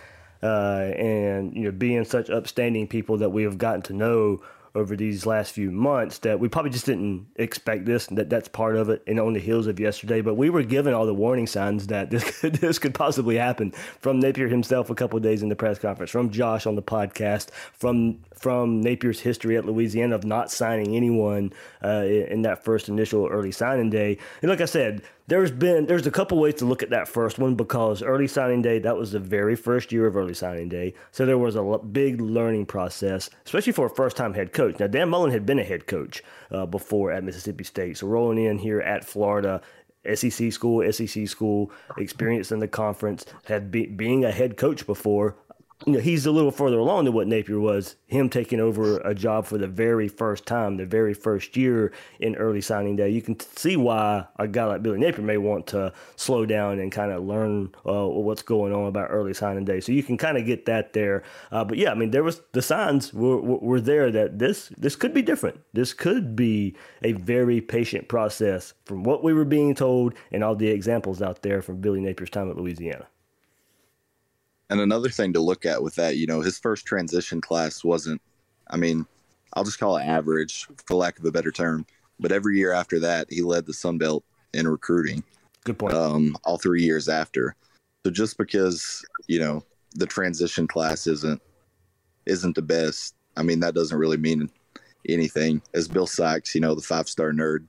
[0.44, 4.42] uh, and you know, being such upstanding people that we have gotten to know
[4.74, 8.76] over these last few months that we probably just didn't expect this that that's part
[8.76, 10.22] of it and on the heels of yesterday.
[10.22, 13.72] But we were given all the warning signs that this could, this could possibly happen
[14.00, 17.50] from Napier himself a couple days in the press conference from Josh on the podcast
[17.74, 23.28] from from Napier's history at Louisiana of not signing anyone uh, in that first initial
[23.28, 24.18] early signing day.
[24.42, 27.40] And like I said there's been there's a couple ways to look at that first
[27.40, 30.94] one because early signing day that was the very first year of early signing day.
[31.12, 34.80] So there was a big learning process especially for a first time head coach.
[34.80, 37.98] Now dan mullen had been a head coach uh, before at mississippi state.
[37.98, 39.62] So rolling in here at florida
[40.16, 45.36] SEC school, SEC school, experience in the conference, had be, being a head coach before
[45.86, 47.96] you know, he's a little further along than what Napier was.
[48.08, 52.36] Him taking over a job for the very first time, the very first year in
[52.36, 53.10] early signing day.
[53.10, 56.92] You can see why a guy like Billy Napier may want to slow down and
[56.92, 59.80] kind of learn uh, what's going on about early signing day.
[59.80, 61.24] So you can kind of get that there.
[61.52, 64.96] Uh, but yeah, I mean, there was the signs were, were there that this this
[64.96, 65.60] could be different.
[65.74, 70.56] This could be a very patient process from what we were being told and all
[70.56, 73.08] the examples out there from Billy Napier's time at Louisiana.
[74.72, 78.22] And another thing to look at with that, you know, his first transition class wasn't,
[78.70, 79.06] I mean,
[79.54, 81.86] I'll just call it average for lack of a better term.
[82.22, 85.24] But every year after that, he led the Sun Belt in recruiting.
[85.66, 85.94] Good point.
[85.94, 87.54] Um, all three years after.
[88.06, 89.62] So just because, you know,
[89.96, 91.42] the transition class isn't
[92.26, 94.50] isn't the best, I mean, that doesn't really mean
[95.10, 95.62] anything.
[95.74, 97.68] As Bill Sykes, you know, the five star nerd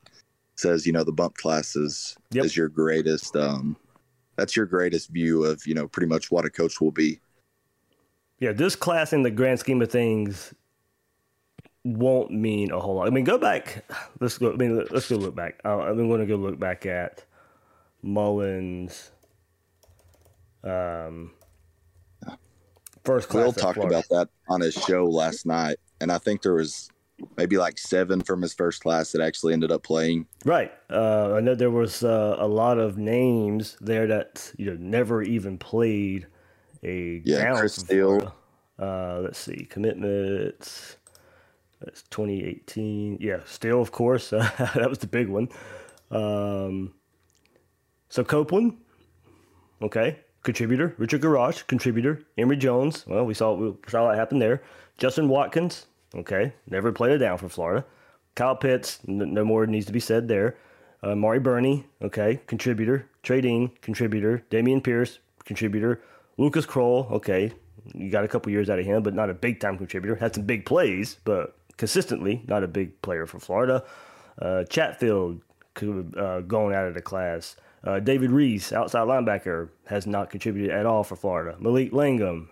[0.54, 2.44] says, you know, the bump class is yep.
[2.44, 3.76] is your greatest um
[4.36, 7.20] that's your greatest view of you know pretty much what a coach will be.
[8.38, 10.52] Yeah, this class in the grand scheme of things
[11.84, 13.06] won't mean a whole lot.
[13.06, 13.84] I mean, go back.
[14.20, 14.52] Let's go.
[14.52, 15.60] I mean, let's go look back.
[15.64, 17.24] Uh, I'm going to go look back at
[18.02, 19.10] Mullen's.
[20.64, 21.32] Um,
[23.04, 23.46] first class.
[23.46, 26.88] Will talked about that on his show last night, and I think there was
[27.36, 30.26] maybe like seven from his first class that actually ended up playing.
[30.44, 30.72] Right.
[30.90, 35.22] Uh, I know there was uh, a lot of names there that you know never
[35.22, 36.26] even played
[36.82, 37.54] a yeah.
[37.56, 38.34] Chris Steele.
[38.78, 40.96] Uh, let's see commitments.
[41.80, 43.18] That's 2018.
[43.20, 44.30] Yeah, Steele, of course.
[44.30, 45.48] that was the big one.
[46.10, 46.92] Um,
[48.08, 48.76] so Copeland,
[49.80, 50.94] okay, contributor.
[50.98, 52.22] Richard Gouraige, contributor.
[52.38, 53.06] Emory Jones.
[53.06, 54.62] Well, we saw we saw what happened there.
[54.98, 57.84] Justin Watkins, Okay, never played it down for Florida.
[58.34, 60.56] Kyle Pitts, n- no more needs to be said there.
[61.02, 63.08] Uh, Mari Burney, okay, contributor.
[63.22, 64.44] Dean, contributor.
[64.50, 66.00] Dameon Pierce, contributor.
[66.38, 67.52] Lucas Krull, okay,
[67.94, 70.14] you got a couple years out of him, but not a big time contributor.
[70.16, 73.84] Had some big plays, but consistently not a big player for Florida.
[74.40, 75.40] Uh, Chatfield,
[76.16, 77.56] uh, going out of the class.
[77.84, 81.56] Uh, David Reese, outside linebacker, has not contributed at all for Florida.
[81.58, 82.48] Malik Langham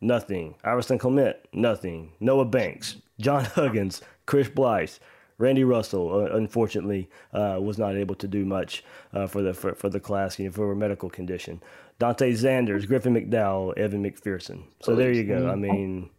[0.00, 0.54] nothing.
[0.64, 2.12] Iverson Clement, nothing.
[2.20, 4.98] Noah Banks, John Huggins, Chris Bleich,
[5.38, 9.74] Randy Russell, uh, unfortunately, uh, was not able to do much uh, for the for,
[9.74, 11.60] for, the class you know, for a medical condition.
[11.98, 14.62] Dante Zanders, Griffin McDowell, Evan McPherson.
[14.80, 15.48] So there you go.
[15.48, 16.10] I mean,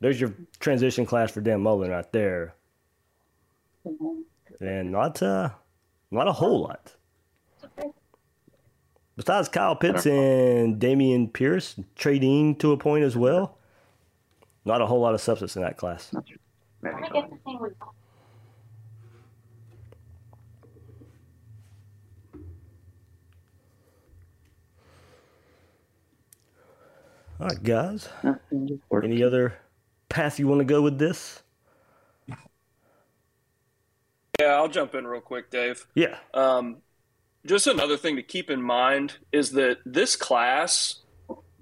[0.00, 2.54] there's your transition class for Dan Mullen right there,
[4.60, 5.50] and not uh,
[6.10, 6.94] not a whole lot.
[9.20, 13.58] Besides Kyle Pitts and Dameon Pierce, trading to a point as well.
[14.64, 16.10] Not a whole lot of substance in that class.
[16.14, 16.22] All
[27.40, 28.08] right, guys.
[29.02, 29.58] Any other
[30.08, 31.42] path you want to go with this?
[34.40, 35.86] Yeah, I'll jump in real quick, Dave.
[35.94, 36.16] Yeah.
[36.32, 36.78] Um,
[37.46, 41.00] just another thing to keep in mind is that this class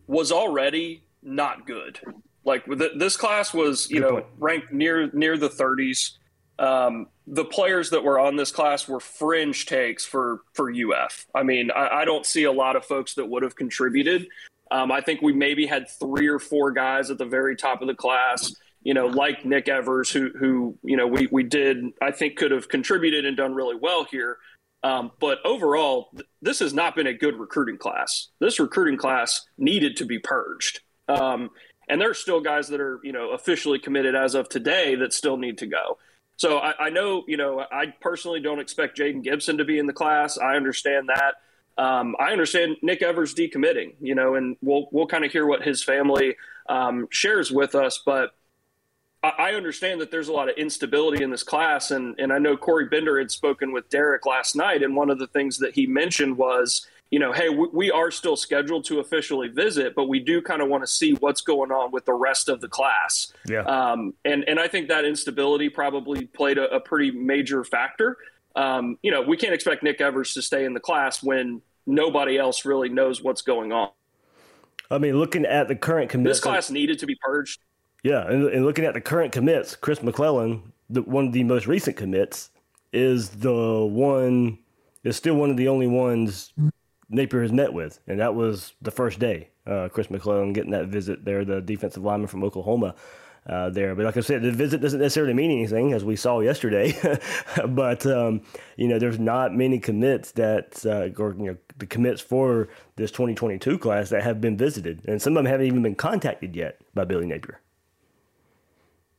[0.07, 2.01] was already not good.
[2.45, 4.27] Like this class was, you good know, point.
[4.39, 6.13] ranked near near the 30s.
[6.59, 11.27] Um, the players that were on this class were fringe takes for for UF.
[11.35, 14.27] I mean, I, I don't see a lot of folks that would have contributed.
[14.71, 17.89] Um, I think we maybe had three or four guys at the very top of
[17.89, 22.11] the class, you know, like Nick Evers, who who you know we we did I
[22.11, 24.39] think could have contributed and done really well here.
[24.83, 28.29] Um, but overall, th- this has not been a good recruiting class.
[28.39, 30.81] This recruiting class needed to be purged.
[31.09, 31.51] Um,
[31.89, 35.13] and there are still guys that are, you know, officially committed as of today that
[35.13, 35.99] still need to go.
[36.37, 39.87] So I, I know, you know, I personally don't expect Jayden Gibson to be in
[39.87, 40.39] the class.
[40.39, 41.35] I understand that.
[41.83, 45.63] Um, I understand Nick Evers decommitting, you know, and we'll we'll kind of hear what
[45.63, 46.37] his family
[46.69, 48.03] um, shares with us.
[48.05, 48.31] But
[49.23, 52.57] I, understand that there's a lot of instability in this class, and and I know
[52.57, 55.87] Corey Bender had spoken with Derek last night, and one of the things that he
[55.87, 60.21] mentioned was you know, hey, we, we, are still scheduled to officially visit, but we
[60.21, 63.33] do kind of want to see what's going on with the rest of the class.
[63.47, 63.63] Yeah.
[63.63, 68.19] Um, and and I think that instability probably played a, a pretty major factor.
[68.55, 72.37] Um, you know, we can't expect Nick Evers to stay in the class when nobody
[72.37, 73.91] else really knows what's going on.
[74.91, 77.61] I mean, looking at the current commits, this class needed to be purged.
[78.03, 81.67] Yeah, and, and looking at the current commits, Chris McClellan, the, one of the most
[81.67, 82.51] recent commits,
[82.93, 84.59] is the one
[85.05, 86.53] is still one of the only ones
[87.11, 89.49] Napier has met with, and that was the first day.
[89.67, 92.95] Uh, Chris McClellan getting that visit there, the defensive lineman from Oklahoma.
[93.47, 96.41] Uh, there, but like I said, the visit doesn't necessarily mean anything, as we saw
[96.41, 96.95] yesterday.
[97.69, 98.43] but um,
[98.77, 103.11] you know, there's not many commits that, uh, or you know, the commits for this
[103.11, 106.79] 2022 class that have been visited, and some of them haven't even been contacted yet
[106.95, 107.59] by Billy Napier.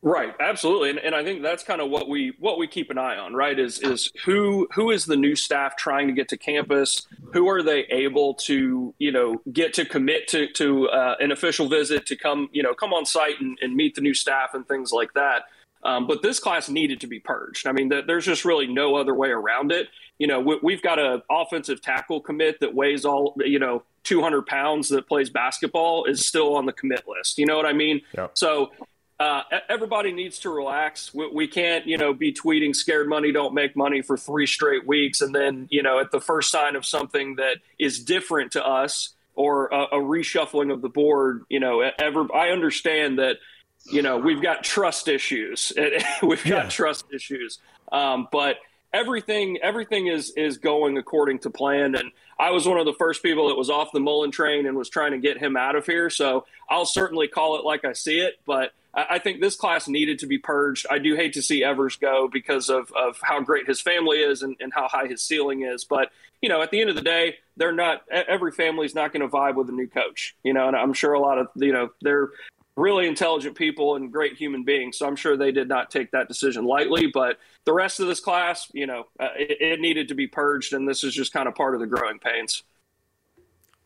[0.02, 2.97] Right, absolutely, and, and I think that's kind of what we what we keep an
[2.97, 3.34] eye on.
[3.34, 7.06] Right, is is who who is the new staff trying to get to campus?
[7.34, 11.68] Who are they able to you know get to commit to to uh, an official
[11.68, 14.66] visit to come you know come on site and, and meet the new staff and
[14.66, 15.43] things like that.
[15.84, 17.68] Um, but this class needed to be purged.
[17.68, 19.88] I mean, there's just really no other way around it.
[20.18, 24.45] You know, we, have got an offensive tackle commit that weighs all you know 200
[24.45, 27.38] pounds that plays basketball is still on the commit list.
[27.38, 28.02] You know what I mean?
[28.16, 28.32] Yep.
[28.38, 28.72] So
[29.20, 31.13] uh, everybody needs to relax.
[31.13, 34.88] We, we, can't, you know, be tweeting "scared money don't make money" for three straight
[34.88, 38.65] weeks, and then, you know, at the first sign of something that is different to
[38.65, 42.34] us or a, a reshuffling of the board, you know, ever.
[42.34, 43.38] I understand that,
[43.86, 45.74] you know, we've got trust issues.
[46.24, 46.70] we've got yeah.
[46.70, 47.59] trust issues,
[47.91, 48.57] um, but
[48.93, 53.22] everything everything is is going according to plan and I was one of the first
[53.22, 55.86] people that was off the Mullen train and was trying to get him out of
[55.86, 58.72] here so I'll certainly call it like I see it but
[59.10, 60.86] I think this class needed to be purged.
[60.89, 64.41] I do hate to see Evers go because of, of how great his family is
[64.41, 65.86] and, and how high his ceiling is.
[65.86, 66.10] But,
[66.41, 69.28] you know, at the end of the day, they're not, every family's not going to
[69.28, 71.89] vibe with a new coach, you know, and I'm sure a lot of, you know,
[72.02, 72.30] they're
[72.76, 74.97] really intelligent people and great human beings.
[74.97, 77.08] So I'm sure they did not take that decision lightly.
[77.14, 80.74] But the rest of this class, you know, uh, it, it needed to be purged.
[80.74, 82.64] And this is just kind of part of the growing pains.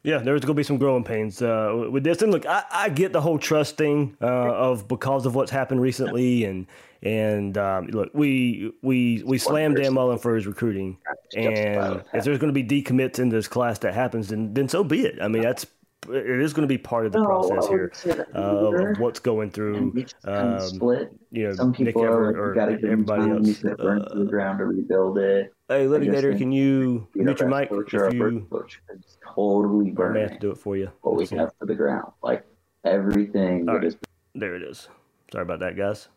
[0.04, 2.22] Yeah, there's going to be some growing pains uh, with this.
[2.22, 5.82] And look, I, I get the whole trust thing uh, of because of what's happened
[5.82, 6.68] recently, and
[7.02, 10.98] and um, look, we we we slammed Dan Mullen for his recruiting,
[11.38, 14.84] and if there's going to be decommits in this class that happens, then then so
[14.84, 15.22] be it.
[15.22, 15.66] I mean, that's
[16.10, 17.92] it is going to be part of the process here
[18.36, 19.94] uh, of what's going through.
[20.26, 21.12] Um, split.
[21.32, 23.48] You know, some people Nick are Ever, like, you got to everybody else.
[23.48, 25.54] You can burn to the Uh, ground to rebuild it.
[25.70, 28.00] hey, I litigator, can you being mute your mic or if you?
[28.20, 29.04] first coach could
[29.36, 30.92] totally I burn may have to do it for you.
[31.02, 32.12] what we have to the ground.
[32.22, 32.46] Like
[32.84, 33.84] everything All that right.
[33.88, 33.98] is
[34.36, 34.88] There it is.
[35.32, 36.10] Sorry about that, guys.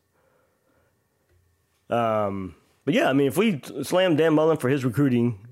[1.88, 5.45] Um, but yeah, I mean, if we slam Dan Mullen for his recruiting,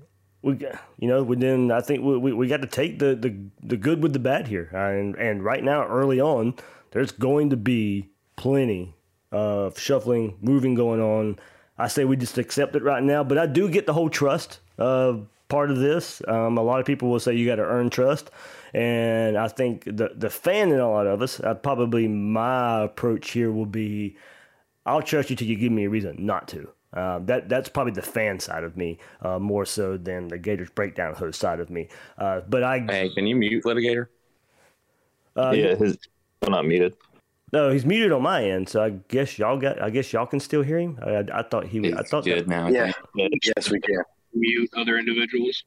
[0.45, 0.59] we
[0.99, 4.03] you know, then I think we, we, we got to take the, the the good
[4.03, 6.53] with the bad here, and and right now, early on,
[6.91, 8.93] there's going to be plenty
[9.31, 11.39] of shuffling, moving going on.
[11.79, 14.59] I say we just accept it right now, but I do get the whole trust
[14.77, 15.17] uh,
[15.47, 16.21] part of this.
[16.27, 18.29] Um, a lot of people will say you got to earn trust,
[18.71, 23.31] and I think the the fan in a lot of us, uh, probably my approach
[23.31, 24.15] here will be,
[24.85, 26.69] I'll trust you till you give me a reason not to.
[26.95, 30.69] Um, that that's probably the fan side of me uh, more so than the Gators
[30.69, 31.89] breakdown host side of me.
[32.17, 34.07] Uh, but I Hey, can you mute litigator?
[35.35, 35.97] uh, yeah, his
[36.41, 36.95] well, not muted.
[37.51, 39.81] no, he's muted on my end, so I guess y'all got.
[39.81, 40.97] I guess y'all can still hear him.
[41.01, 41.79] I, I, I thought he.
[41.81, 42.91] was I thought that, Yeah.
[43.57, 43.97] Yes, we can.
[44.33, 45.63] Mute other individuals.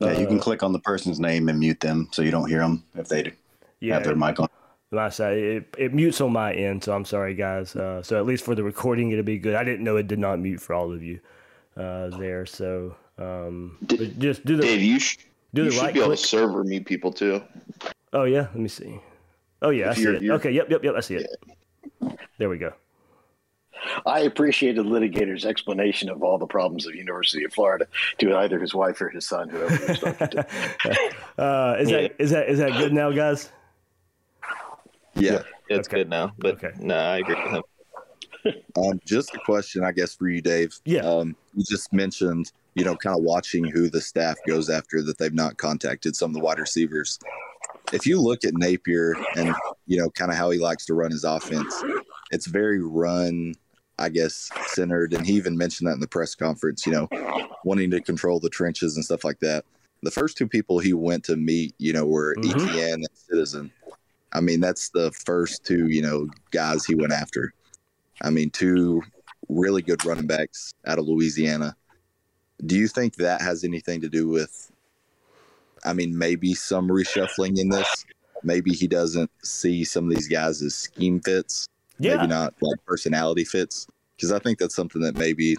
[0.00, 2.48] Yeah, you can Uh, click on the person's name and mute them so you don't
[2.48, 3.32] hear them if they
[3.80, 3.94] Yeah.
[3.94, 4.48] have their mic on.
[4.90, 7.76] Like I it, it mutes on my end, so I'm sorry, guys.
[7.76, 9.54] Uh, so at least for the recording, it'll be good.
[9.54, 11.20] I didn't know it did not mute for all of you
[11.76, 12.46] uh, there.
[12.46, 13.76] So um,
[14.18, 15.18] just do the Dave, you, sh-
[15.52, 16.20] do you the should right be able click.
[16.20, 17.42] to server mute people too.
[18.14, 18.98] Oh yeah, let me see.
[19.60, 20.30] Oh yeah, I see it.
[20.30, 20.94] Okay, yep, yep, yep.
[20.96, 21.26] I see it.
[22.38, 22.72] There we go.
[24.06, 27.86] I appreciated litigator's explanation of all the problems of University of Florida
[28.18, 30.46] to either his wife or his son, whoever was talking to.
[31.38, 33.52] Uh, is that is that is that good now, guys?
[35.18, 36.32] Yeah, it's good now.
[36.38, 37.62] But no, I agree with him.
[38.76, 40.78] Um, just a question, I guess, for you, Dave.
[40.84, 41.00] Yeah.
[41.00, 45.18] Um, you just mentioned, you know, kind of watching who the staff goes after that
[45.18, 47.18] they've not contacted some of the wide receivers.
[47.92, 49.54] If you look at Napier and,
[49.86, 51.74] you know, kind of how he likes to run his offense,
[52.30, 53.54] it's very run,
[53.98, 55.12] I guess, centered.
[55.14, 57.08] And he even mentioned that in the press conference, you know,
[57.64, 59.64] wanting to control the trenches and stuff like that.
[60.02, 62.68] The first two people he went to meet, you know, were Mhm.
[62.68, 63.72] Etienne and Citizen.
[64.32, 67.52] I mean, that's the first two, you know, guys he went after.
[68.22, 69.02] I mean, two
[69.48, 71.76] really good running backs out of Louisiana.
[72.66, 74.70] Do you think that has anything to do with?
[75.84, 78.04] I mean, maybe some reshuffling in this.
[78.42, 81.68] Maybe he doesn't see some of these guys as scheme fits.
[81.98, 82.16] Yeah.
[82.16, 83.86] Maybe not like personality fits.
[84.16, 85.56] Because I think that's something that maybe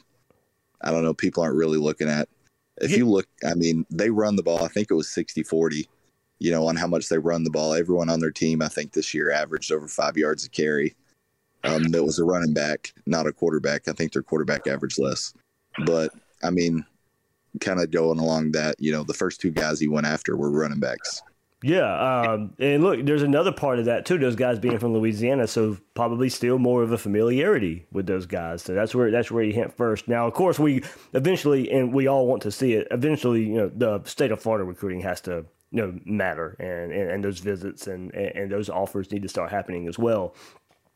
[0.82, 2.30] I don't know, people aren't really looking at.
[2.82, 4.64] If you look, I mean, they run the ball.
[4.64, 5.90] I think it was 60 40,
[6.40, 7.74] you know, on how much they run the ball.
[7.74, 10.96] Everyone on their team, I think this year averaged over five yards a carry.
[11.66, 13.88] Um, that was a running back, not a quarterback.
[13.88, 15.34] I think their quarterback averaged less.
[15.86, 16.12] But
[16.42, 16.86] I mean,
[17.60, 20.50] kind of going along that, you know, the first two guys he went after were
[20.50, 21.22] running backs.
[21.62, 24.18] Yeah, um, and look, there's another part of that too.
[24.18, 28.62] Those guys being from Louisiana, so probably still more of a familiarity with those guys.
[28.62, 30.08] So that's where that's where you hint first.
[30.08, 30.84] Now, of course, we
[31.14, 32.88] eventually, and we all want to see it.
[32.92, 37.12] Eventually, you know, the state of Florida recruiting has to you know matter, and and,
[37.12, 40.36] and those visits and, and those offers need to start happening as well.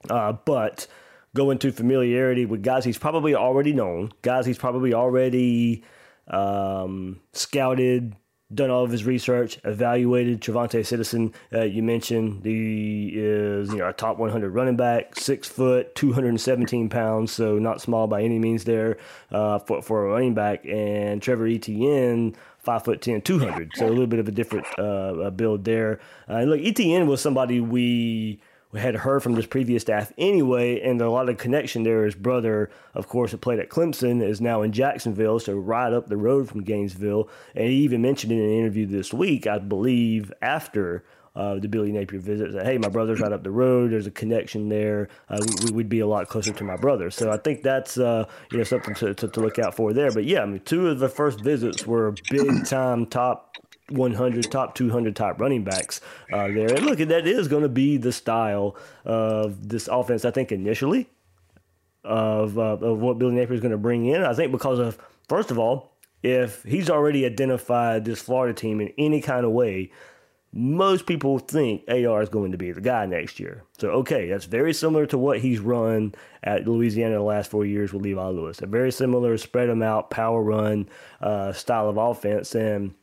[0.09, 0.87] Uh, but
[1.35, 5.83] go into familiarity with guys he's probably already known, guys he's probably already
[6.27, 8.15] um, scouted,
[8.53, 10.41] done all of his research, evaluated.
[10.41, 15.47] Trevante Citizen, uh, you mentioned, he is you know a top 100 running back, six
[15.47, 18.97] foot, 217 pounds, so not small by any means there
[19.31, 20.65] uh, for for a running back.
[20.65, 25.29] And Trevor Etienne, five foot 10, 200, so a little bit of a different uh,
[25.31, 25.99] build there.
[26.29, 28.39] Uh, look, Etienne was somebody we
[28.73, 32.05] had heard from this previous staff anyway, and a lot of connection there.
[32.05, 36.07] His brother, of course, had played at Clemson, is now in Jacksonville, so right up
[36.07, 37.29] the road from Gainesville.
[37.55, 41.03] And he even mentioned in an interview this week, I believe, after
[41.35, 43.91] uh, the Billy Napier visit, hey, my brother's right up the road.
[43.91, 45.09] There's a connection there.
[45.29, 47.09] Uh, we, would be a lot closer to my brother.
[47.09, 50.11] So I think that's uh, you know something to, to, to look out for there.
[50.11, 53.57] But yeah, I mean, two of the first visits were big time top
[53.89, 56.73] 100, top 200 type running backs uh, there.
[56.73, 58.75] And look, that is going to be the style
[59.05, 61.09] of this offense, I think, initially,
[62.03, 64.23] of, uh, of what Billy Napier is going to bring in.
[64.23, 68.93] I think because of, first of all, if he's already identified this Florida team in
[68.97, 69.91] any kind of way,
[70.55, 73.63] most people think AR is going to be the guy next year.
[73.79, 77.91] So, okay, that's very similar to what he's run at Louisiana the last four years
[77.91, 78.61] with Levi Lewis.
[78.61, 80.87] A very similar spread them out, power run
[81.21, 82.53] uh, style of offense.
[82.53, 82.93] And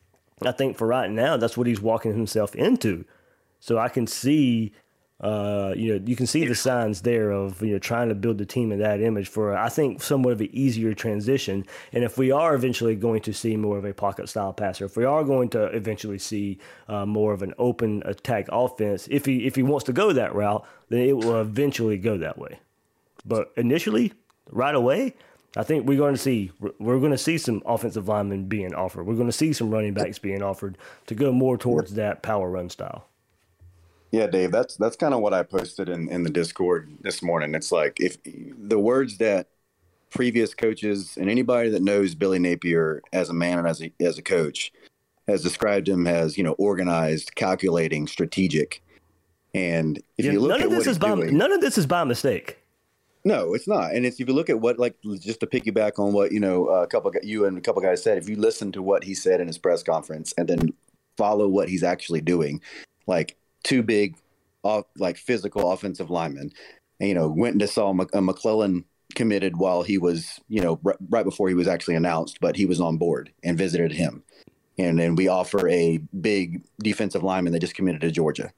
[0.45, 3.03] I think for right now, that's what he's walking himself into.
[3.59, 4.73] So I can see,
[5.21, 8.39] uh, you know, you can see the signs there of you know trying to build
[8.39, 11.65] the team in that image for I think somewhat of an easier transition.
[11.93, 14.97] And if we are eventually going to see more of a pocket style passer, if
[14.97, 16.57] we are going to eventually see
[16.87, 20.33] uh, more of an open attack offense, if he if he wants to go that
[20.33, 22.59] route, then it will eventually go that way.
[23.23, 24.13] But initially,
[24.49, 25.13] right away,
[25.55, 29.05] I think we're going to see we're going to see some offensive linemen being offered.
[29.05, 32.49] We're going to see some running backs being offered to go more towards that power
[32.49, 33.05] run style.
[34.11, 37.55] Yeah, Dave, that's that's kind of what I posted in, in the Discord this morning.
[37.55, 39.47] It's like if the words that
[40.09, 44.17] previous coaches and anybody that knows Billy Napier as a man and as a as
[44.17, 44.73] a coach
[45.27, 48.83] has described him as you know organized, calculating, strategic.
[49.53, 51.61] And if yeah, you look none at of this what is by doing, none of
[51.61, 52.57] this is by mistake.
[53.23, 53.93] No, it's not.
[53.93, 56.67] And it's if you look at what, like, just to piggyback on what you know,
[56.67, 58.17] uh, a couple you and a couple guys said.
[58.17, 60.73] If you listen to what he said in his press conference and then
[61.17, 62.61] follow what he's actually doing,
[63.07, 64.15] like two big,
[64.63, 66.51] off, like physical offensive linemen,
[66.99, 68.85] and you know, went and saw Mc, uh, McClellan
[69.15, 72.65] committed while he was, you know, r- right before he was actually announced, but he
[72.65, 74.23] was on board and visited him.
[74.77, 78.51] And then we offer a big defensive lineman that just committed to Georgia.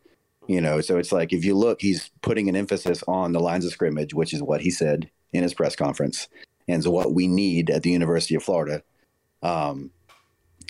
[0.47, 3.65] You know, so it's like if you look, he's putting an emphasis on the lines
[3.65, 6.27] of scrimmage, which is what he said in his press conference,
[6.67, 8.83] and so what we need at the University of Florida.
[9.41, 9.91] Um,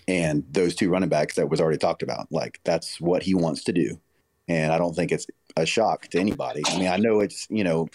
[0.07, 3.63] and those two running backs that was already talked about, like that's what he wants
[3.63, 3.99] to do.
[4.47, 6.63] And I don't think it's a shock to anybody.
[6.67, 7.87] I mean, I know it's you know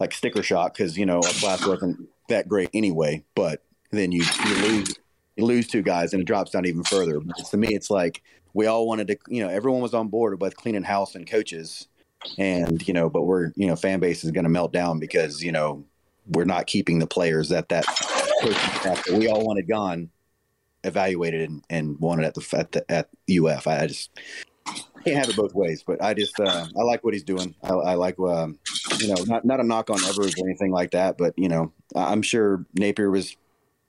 [0.00, 4.24] like sticker shock because you know our class wasn't that great anyway, but then you
[4.46, 4.94] you lose
[5.36, 7.20] you lose two guys and it drops down even further.
[7.20, 8.22] But to me, it's like
[8.54, 11.86] we all wanted to, you know, everyone was on board with cleaning house and coaches,
[12.38, 15.42] and you know, but we're, you know, fan base is going to melt down because
[15.42, 15.84] you know
[16.28, 17.86] we're not keeping the players that that
[19.12, 20.10] we all wanted gone,
[20.84, 23.66] evaluated and, and wanted at the at the at UF.
[23.66, 24.10] I just
[25.04, 27.54] can't have it both ways, but I just uh, I like what he's doing.
[27.62, 28.58] I, I like um,
[28.98, 31.72] you know not not a knock on Evers or anything like that, but you know
[31.94, 33.36] I'm sure Napier was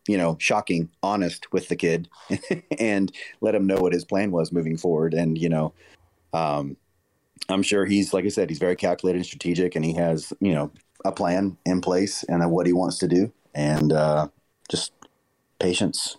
[0.10, 2.10] you know, shocking, honest with the kid
[2.80, 3.12] and
[3.42, 5.14] let him know what his plan was moving forward.
[5.14, 5.72] And, you know,
[6.34, 6.78] um,
[7.48, 10.52] I'm sure he's, like I said, he's very calculated and strategic and he has, you
[10.52, 10.72] know,
[11.06, 13.32] a plan in place and what he wants to do.
[13.54, 14.30] And uh,
[14.68, 14.94] just
[15.60, 16.18] patience.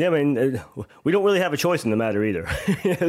[0.00, 2.48] Yeah, I mean, uh, we don't really have a choice in the matter either.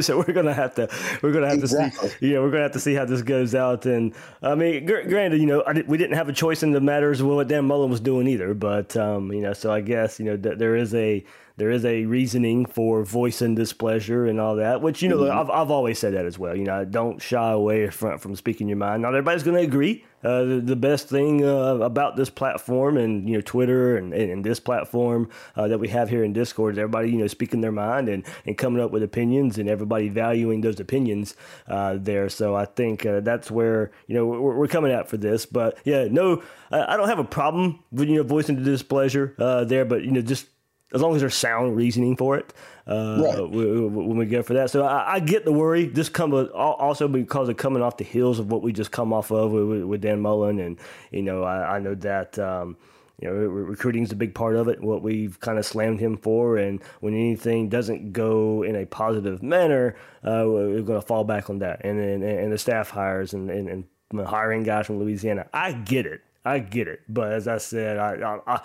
[0.02, 0.90] so we're gonna have to,
[1.22, 2.10] we're gonna have exactly.
[2.10, 3.86] to see, know, we're gonna have to see how this goes out.
[3.86, 7.22] And I mean, gr- granted, you know, we didn't have a choice in the matters
[7.22, 8.52] well what Dan Mullen was doing either.
[8.52, 11.24] But um, you know, so I guess you know th- there is a
[11.56, 15.38] there is a reasoning for voicing displeasure and all that, which you know mm-hmm.
[15.38, 16.54] I've I've always said that as well.
[16.54, 19.02] You know, don't shy away from from speaking your mind.
[19.02, 20.04] Not everybody's going to agree.
[20.22, 24.60] Uh, the, best thing uh, about this platform and you know Twitter and, and, this
[24.60, 28.08] platform uh, that we have here in Discord is everybody you know speaking their mind
[28.08, 31.34] and, and coming up with opinions and everybody valuing those opinions
[31.66, 32.28] uh, there.
[32.28, 35.44] So I think uh, that's where you know we're, we're, coming at for this.
[35.44, 39.34] But yeah, no, I, I don't have a problem with you know voicing the displeasure
[39.38, 40.46] uh, there, but you know just
[40.94, 42.52] as long as there's sound reasoning for it
[42.86, 43.50] uh, right.
[43.50, 44.70] when we go for that.
[44.70, 45.86] So I, I, get the worry.
[45.86, 49.30] This come also because of coming off the heels of what we just come off
[49.30, 50.78] of with, with Dan Mullen, and
[51.10, 52.38] you know I, I know that.
[52.38, 52.76] Um,
[53.20, 54.80] you know, recruiting is a big part of it.
[54.82, 59.44] What we've kind of slammed him for, and when anything doesn't go in a positive
[59.44, 61.84] manner, uh, we're going to fall back on that.
[61.84, 63.68] And then and the staff hires and, and,
[64.10, 65.46] and hiring guys from Louisiana.
[65.52, 67.02] I get it, I get it.
[67.08, 68.60] But as I said, I, I, I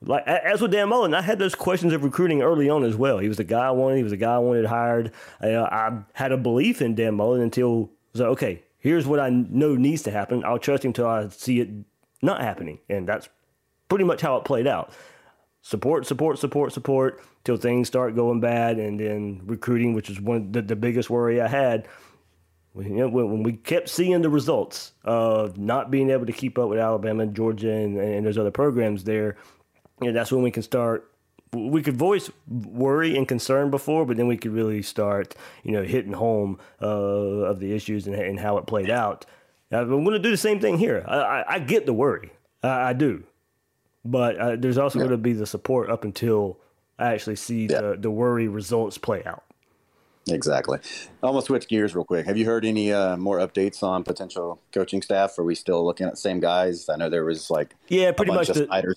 [0.00, 3.18] like as with Dan Mullen, I had those questions of recruiting early on as well.
[3.18, 3.96] He was the guy I wanted.
[3.96, 5.12] He was the guy I wanted hired.
[5.40, 9.20] I, uh, I had a belief in Dan Mullen until was like, okay, here's what
[9.20, 10.44] I know needs to happen.
[10.44, 11.68] I'll trust him until I see it
[12.22, 13.28] not happening, and that's
[13.88, 14.92] pretty much how it played out.
[15.62, 20.52] Support, support, support, support till things start going bad, and then recruiting, which is one
[20.52, 21.88] the, the biggest worry I had.
[22.76, 26.68] You know, when, we kept seeing the results of not being able to keep up
[26.68, 29.36] with Alabama, Georgia, and, and those other programs there,
[30.00, 31.10] you know, that's when we can start.
[31.52, 35.82] We could voice worry and concern before, but then we could really start, you know,
[35.82, 39.24] hitting home uh, of the issues and, and, how it played out.
[39.72, 41.04] I'm going to do the same thing here.
[41.08, 42.32] I, I, I get the worry,
[42.62, 43.24] I, I do,
[44.04, 45.06] but uh, there's also yeah.
[45.06, 46.58] going to be the support up until
[46.98, 47.80] I actually see yeah.
[47.80, 49.44] the, the worry results play out.
[50.30, 50.78] Exactly.
[51.22, 52.26] I'm gonna switch gears real quick.
[52.26, 55.38] Have you heard any uh, more updates on potential coaching staff?
[55.38, 56.88] Are we still looking at the same guys?
[56.88, 58.94] I know there was like yeah, pretty much the,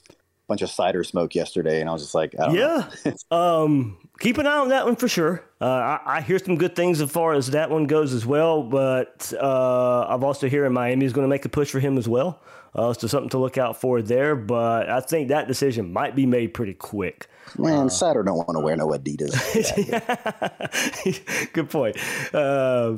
[0.51, 2.89] bunch of cider smoke yesterday, and I was just like, yeah.
[3.31, 5.45] um, keep an eye on that one for sure.
[5.61, 8.61] Uh, I, I, hear some good things as far as that one goes as well,
[8.61, 12.05] but uh, I've also hearing Miami is going to make a push for him as
[12.05, 12.41] well.
[12.75, 14.35] Uh, so something to look out for there.
[14.35, 17.27] But I think that decision might be made pretty quick.
[17.57, 19.33] Man, uh, Cider don't want to wear no Adidas.
[21.53, 21.97] Good point.
[22.33, 22.97] Uh,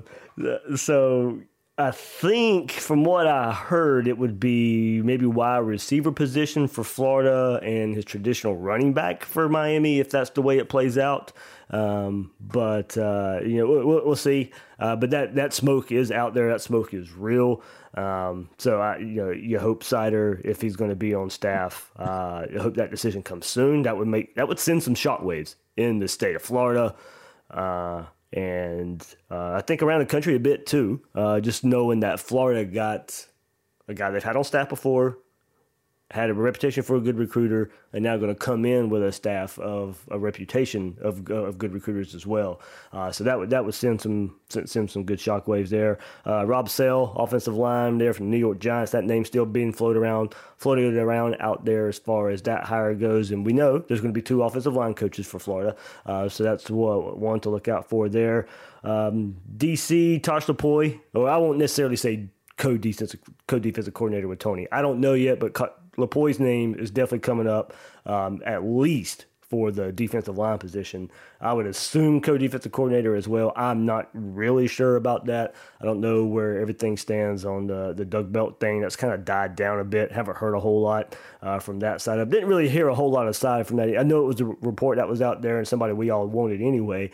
[0.75, 1.39] so
[1.75, 7.59] I think from what I heard, it would be maybe wide receiver position for Florida
[7.63, 11.31] and his traditional running back for Miami, if that's the way it plays out.
[11.71, 14.51] Um, but uh, you know, we'll, we'll see.
[14.77, 16.49] Uh, but that that smoke is out there.
[16.49, 17.63] That smoke is real.
[17.95, 21.91] Um, so I, you know, you hope Cider, if he's going to be on staff,
[21.97, 23.81] uh, I hope that decision comes soon.
[23.81, 26.93] That would make that would send some shockwaves in the state of Florida.
[28.33, 31.01] And uh, I think around the country a bit too.
[31.13, 33.27] Uh, just knowing that Florida got
[33.87, 35.19] a guy they've had on staff before,
[36.13, 39.11] had a reputation for a good recruiter, and now going to come in with a
[39.11, 42.61] staff of a reputation of, of good recruiters as well.
[42.91, 45.97] Uh, so that would that would send some send send some good shockwaves there.
[46.27, 48.91] Uh, Rob Sale, offensive line there from the New York Giants.
[48.91, 52.93] That name still being floated around, floated around out there as far as that hire
[52.93, 53.31] goes.
[53.31, 56.43] And we know there's going to be two offensive line coaches for Florida, uh, so
[56.43, 58.45] that's what one to look out for there.
[58.83, 64.67] Um, DC Tosh Lupoi, or I won't necessarily say co-defensive co-defensive coordinator with Tony.
[64.71, 65.55] I don't know yet, but
[65.97, 67.73] Lupoi's name is definitely coming up
[68.05, 71.11] um, at least for the defensive line position.
[71.39, 73.53] I would assume co-defensive coordinator as well.
[73.55, 75.53] I'm not really sure about that.
[75.79, 78.81] I don't know where everything stands on the the Doug Belk thing.
[78.81, 80.11] That's kind of died down a bit.
[80.11, 82.19] Haven't heard a whole lot uh, from that side.
[82.19, 83.95] I didn't really hear a whole lot aside from that.
[83.95, 86.59] I know it was a report that was out there and somebody we all wanted
[86.59, 87.11] anyway.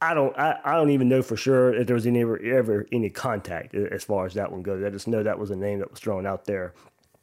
[0.00, 2.86] I don't I, I don't even know for sure if there was any ever, ever
[2.90, 4.82] any contact as far as that one goes.
[4.82, 6.72] I just know that was a name that was thrown out there.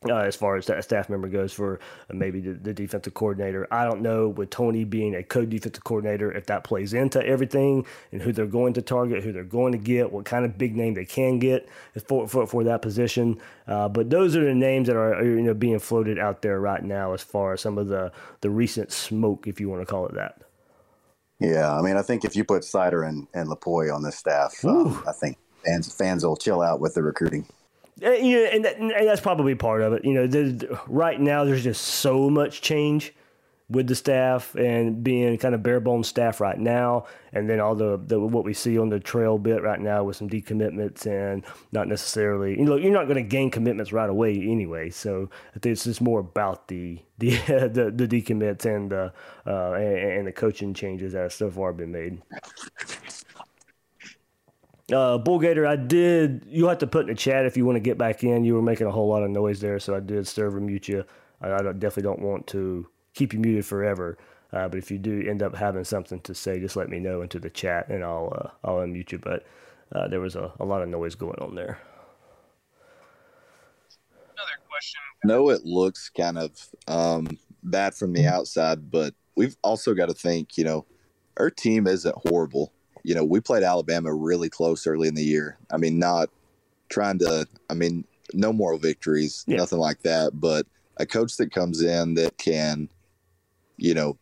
[0.08, 1.78] Uh, as far as that staff member goes for
[2.10, 3.68] uh, maybe the, the, defensive coordinator.
[3.70, 7.86] I don't know with Tony being a co defensive coordinator if that plays into everything
[8.14, 10.78] and who they're going to target, who they're going to get, what kind of big
[10.78, 11.68] name they can get
[12.08, 13.42] for for, for that position.
[13.68, 16.86] Uh, but those are the names that are you know being floated out there right
[16.86, 20.06] now as far as some of the the recent smoke, if you want to call
[20.06, 20.42] it that.
[21.40, 24.64] Yeah, I mean, I think if you put Cider and, and Lupoi on this staff,
[24.64, 27.46] um, I think fans fans will chill out with the recruiting.
[28.04, 30.06] Uh, you know, and, that, and that's probably part of it.
[30.06, 33.14] You know, right now there's just so much change
[33.70, 37.76] with the staff and being kind of bare bones staff right now, and then all
[37.76, 41.44] the, the what we see on the trail bit right now with some decommitments and
[41.72, 44.90] not necessarily you know you're not going to gain commitments right away anyway.
[44.90, 49.14] So I think it's just more about the the the, the decommits and the
[49.46, 52.22] uh, and, and the coaching changes that have so far been made.
[54.92, 56.46] Uh, Bullgator, I did.
[56.48, 58.44] You'll have to put in the chat if you want to get back in.
[58.44, 61.06] You were making a whole lot of noise there, so I did server mute you.
[61.42, 64.18] I, I definitely don't want to keep you muted forever.
[64.52, 67.22] Uh, but if you do end up having something to say, just let me know
[67.22, 69.20] into the chat, and I'll uh, I'll unmute you.
[69.20, 69.46] But
[69.92, 71.78] uh, there was a, a lot of noise going on there.
[74.34, 75.02] Another question.
[75.24, 76.52] know it looks kind of
[76.88, 80.86] um, bad from the outside, but we've also got to think, you know,
[81.38, 82.74] our team isn't horrible.
[83.04, 85.58] You know, we played Alabama really close early in the year.
[85.72, 86.30] I mean, not
[86.90, 91.82] trying to, I mean, no moral victories, nothing like that, but a coach that comes
[91.82, 92.90] in that can,
[93.78, 94.18] you know,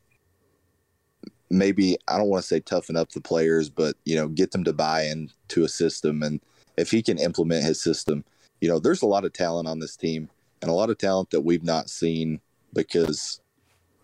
[1.49, 4.63] maybe I don't want to say toughen up the players, but you know, get them
[4.65, 6.23] to buy into a system.
[6.23, 6.41] And
[6.77, 8.23] if he can implement his system,
[8.61, 10.29] you know, there's a lot of talent on this team
[10.61, 12.39] and a lot of talent that we've not seen
[12.73, 13.41] because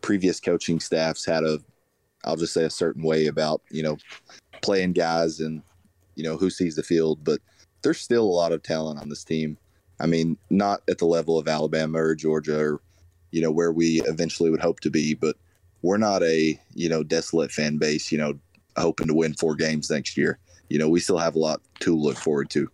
[0.01, 1.59] previous coaching staffs had a,
[2.24, 3.97] I'll just say a certain way about, you know,
[4.61, 5.61] playing guys and,
[6.15, 7.39] you know, who sees the field, but
[7.82, 9.57] there's still a lot of talent on this team.
[9.99, 12.82] I mean, not at the level of Alabama or Georgia or,
[13.32, 15.36] you know, where we eventually would hope to be, but
[15.82, 18.39] we're not a, you know, desolate fan base, you know,
[18.78, 20.39] hoping to win four games next year.
[20.69, 22.69] You know, we still have a lot to look forward to.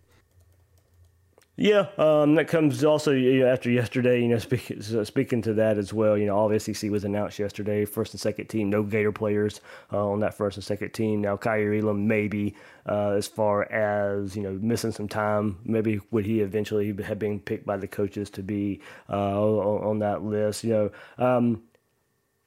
[1.60, 4.22] Yeah, um, that comes also you know, after yesterday.
[4.22, 6.16] You know, speaking so speaking to that as well.
[6.16, 7.84] You know, all of SEC was announced yesterday.
[7.84, 9.60] First and second team, no Gator players
[9.92, 11.20] uh, on that first and second team.
[11.20, 12.54] Now, Kaiir Elam maybe
[12.86, 15.58] uh, as far as you know missing some time.
[15.66, 18.80] Maybe would he eventually have been picked by the coaches to be
[19.10, 20.64] uh, on, on that list?
[20.64, 20.90] You know.
[21.18, 21.62] Um,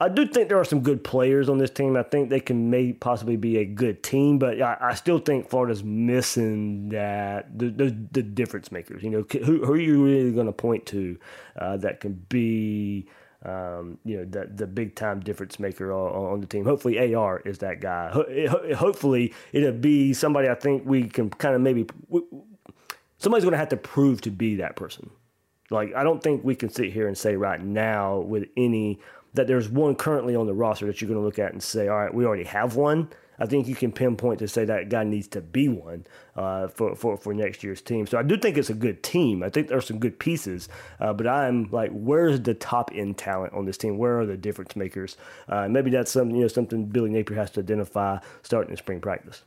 [0.03, 1.95] I do think there are some good players on this team.
[1.95, 5.49] I think they can may possibly be a good team, but I, I still think
[5.49, 9.01] Florida's missing that the, the, the difference makers.
[9.01, 11.17] You know, who, who are you really going to point to
[11.57, 13.07] uh, that can be
[13.45, 16.65] um, you know the the big time difference maker on, on, the team?
[16.65, 18.09] Hopefully, AR is that guy.
[18.11, 21.87] Ho- hopefully, it'll be somebody I think we can kind of maybe
[23.19, 25.11] somebody's going to have to prove to be that person.
[25.69, 28.99] Like I don't think we can sit here and say right now with any
[29.33, 31.87] that there's one currently on the roster that you're going to look at and say,
[31.87, 33.09] all right, we already have one.
[33.39, 36.05] I think you can pinpoint to say that guy needs to be one
[36.35, 38.05] uh, for, for, for next year's team.
[38.05, 39.41] So I do think it's a good team.
[39.41, 40.69] I think there's some good pieces,
[40.99, 43.97] uh, but I'm like, where's the top end talent on this team?
[43.97, 45.17] Where are the difference makers?
[45.49, 49.01] Uh, maybe that's something you know something Billy Napier has to identify starting in spring
[49.01, 49.43] practice.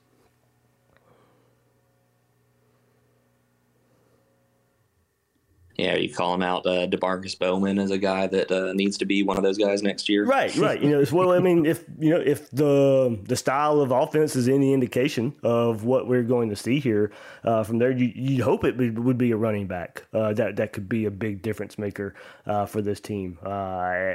[5.78, 6.64] Yeah, you call him out.
[6.64, 9.82] Uh, Demarkcus Bowman as a guy that uh, needs to be one of those guys
[9.82, 10.24] next year.
[10.24, 10.80] Right, right.
[10.80, 11.32] You know, as well.
[11.32, 15.84] I mean, if you know, if the the style of offense is any indication of
[15.84, 17.12] what we're going to see here
[17.44, 20.72] uh, from there, you, you'd hope it would, be a running back uh, that that
[20.72, 22.14] could be a big difference maker
[22.46, 23.38] uh, for this team.
[23.42, 24.14] Uh,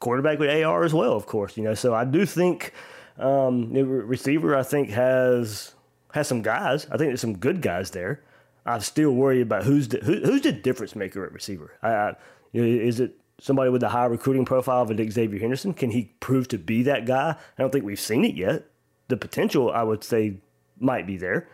[0.00, 1.56] quarterback with AR as well, of course.
[1.56, 2.72] You know, so I do think
[3.18, 4.54] um, the receiver.
[4.54, 5.74] I think has
[6.12, 6.86] has some guys.
[6.86, 8.22] I think there's some good guys there.
[8.68, 11.72] I'm still worried about who's the, who, who's the difference maker at receiver.
[11.82, 12.16] I, I,
[12.52, 15.72] is it somebody with a high recruiting profile of Xavier Henderson?
[15.72, 17.30] Can he prove to be that guy?
[17.30, 18.64] I don't think we've seen it yet.
[19.08, 20.36] The potential, I would say,
[20.78, 21.48] might be there,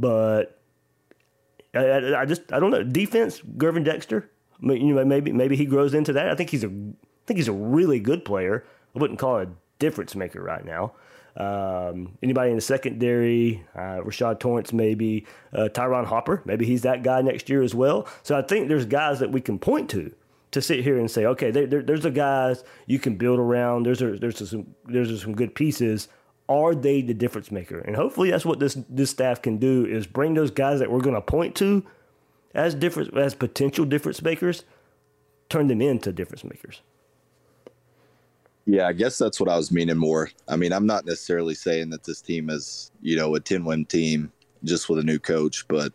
[0.00, 0.60] but
[1.74, 2.82] I, I just I don't know.
[2.82, 4.28] Defense, Gervon Dexter.
[4.60, 6.28] You know, maybe maybe he grows into that.
[6.28, 8.64] I think he's a I think he's a really good player.
[8.96, 9.46] I wouldn't call a
[9.78, 10.94] difference maker right now.
[11.36, 17.02] Um, anybody in the secondary, uh, Rashad Torrance, maybe uh, Ty'Ron Hopper, maybe he's that
[17.02, 18.06] guy next year as well.
[18.22, 20.12] So I think there's guys that we can point to
[20.50, 23.86] to sit here and say, okay, there, there, there's the guys you can build around.
[23.86, 26.08] There's a, there's a, some there's some good pieces.
[26.48, 27.78] Are they the difference maker?
[27.78, 31.00] And hopefully that's what this this staff can do is bring those guys that we're
[31.00, 31.84] going to point to
[32.54, 34.64] as different as potential difference makers,
[35.48, 36.82] turn them into difference makers.
[38.66, 40.30] Yeah, I guess that's what I was meaning more.
[40.48, 43.84] I mean, I'm not necessarily saying that this team is, you know, a 10 win
[43.84, 44.32] team
[44.64, 45.92] just with a new coach, but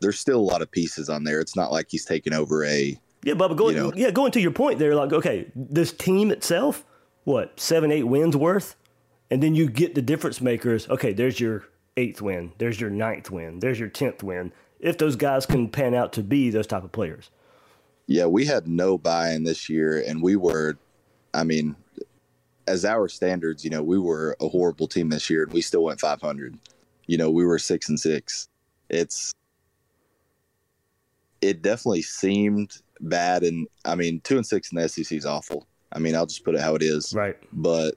[0.00, 1.40] there's still a lot of pieces on there.
[1.40, 2.98] It's not like he's taking over a.
[3.24, 6.30] Yeah, Bubba, going, you know, yeah, going to your point there, like, okay, this team
[6.30, 6.84] itself,
[7.24, 8.76] what, seven, eight wins worth?
[9.30, 10.88] And then you get the difference makers.
[10.90, 11.64] Okay, there's your
[11.96, 12.52] eighth win.
[12.58, 13.60] There's your ninth win.
[13.60, 14.52] There's your 10th win.
[14.80, 17.30] If those guys can pan out to be those type of players.
[18.06, 20.76] Yeah, we had no buy in this year, and we were,
[21.32, 21.76] I mean,
[22.66, 25.84] as our standards, you know, we were a horrible team this year and we still
[25.84, 26.58] went 500.
[27.06, 28.48] You know, we were six and six.
[28.88, 29.32] It's,
[31.40, 33.42] it definitely seemed bad.
[33.42, 35.66] And I mean, two and six in the SEC is awful.
[35.92, 37.12] I mean, I'll just put it how it is.
[37.14, 37.36] Right.
[37.52, 37.96] But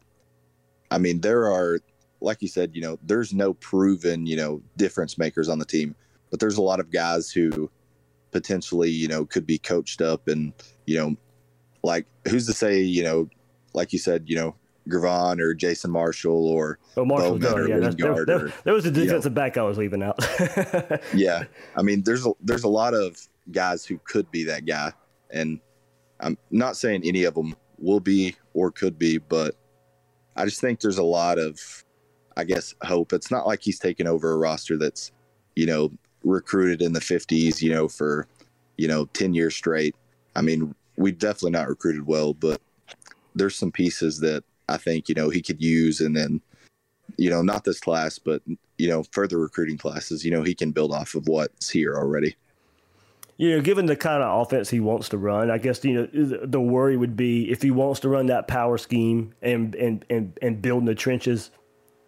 [0.92, 1.80] I mean, there are,
[2.22, 5.96] like you said, you know, there's no proven, you know, difference makers on the team,
[6.32, 7.70] but there's a lot of guys who
[8.32, 10.54] potentially, you know, could be coached up and,
[10.86, 11.16] you know,
[11.84, 13.30] like who's to say, you know,
[13.76, 14.56] like you said, you know,
[14.90, 18.86] Gravon or Jason Marshall or Oh, Marshall Bowman or yeah, that's, there, there, there was
[18.86, 19.04] a you know.
[19.04, 20.20] defensive back I was leaving out.
[21.14, 21.44] yeah
[21.76, 23.18] i mean there's a there's a lot of
[23.52, 24.92] guys who could be that guy
[25.32, 25.60] and
[26.20, 29.56] i'm not saying any of them will be or could be but
[30.36, 31.60] i just think there's a lot of
[32.38, 35.12] i guess hope it's not like he's taken over a roster that's
[35.56, 35.92] you know
[36.24, 38.28] recruited in the 50s you know for
[38.78, 39.96] you know 10 years straight
[40.36, 42.62] i mean we've definitely not recruited well but
[43.36, 46.42] there's some pieces that i think you know he could use and then
[47.18, 48.42] you know not this class but
[48.78, 52.36] you know further recruiting classes you know he can build off of what's here already
[53.38, 56.08] You know, given the kind of offense he wants to run, I guess you know
[56.46, 60.38] the worry would be if he wants to run that power scheme and and and,
[60.42, 61.52] and build in the trenches.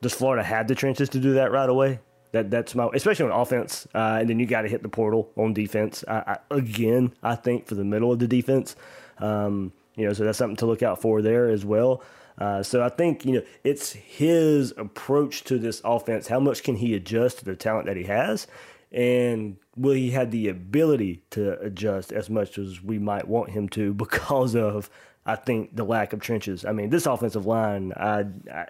[0.02, 2.00] Does Florida have the trenches to do that right away?
[2.32, 5.30] That that's my especially on offense, uh, and then you got to hit the portal
[5.36, 6.06] on defense.
[6.08, 8.78] I, I, again, I think for the middle of the defense,
[9.18, 12.02] um, you know, so that's something to look out for there as well.
[12.38, 16.28] Uh, so I think you know it's his approach to this offense.
[16.28, 18.48] How much can he adjust to the talent that he has,
[18.92, 23.68] and will he have the ability to adjust as much as we might want him
[23.70, 24.90] to because of
[25.26, 26.64] I think the lack of trenches.
[26.64, 28.68] I mean, this offensive line, I, I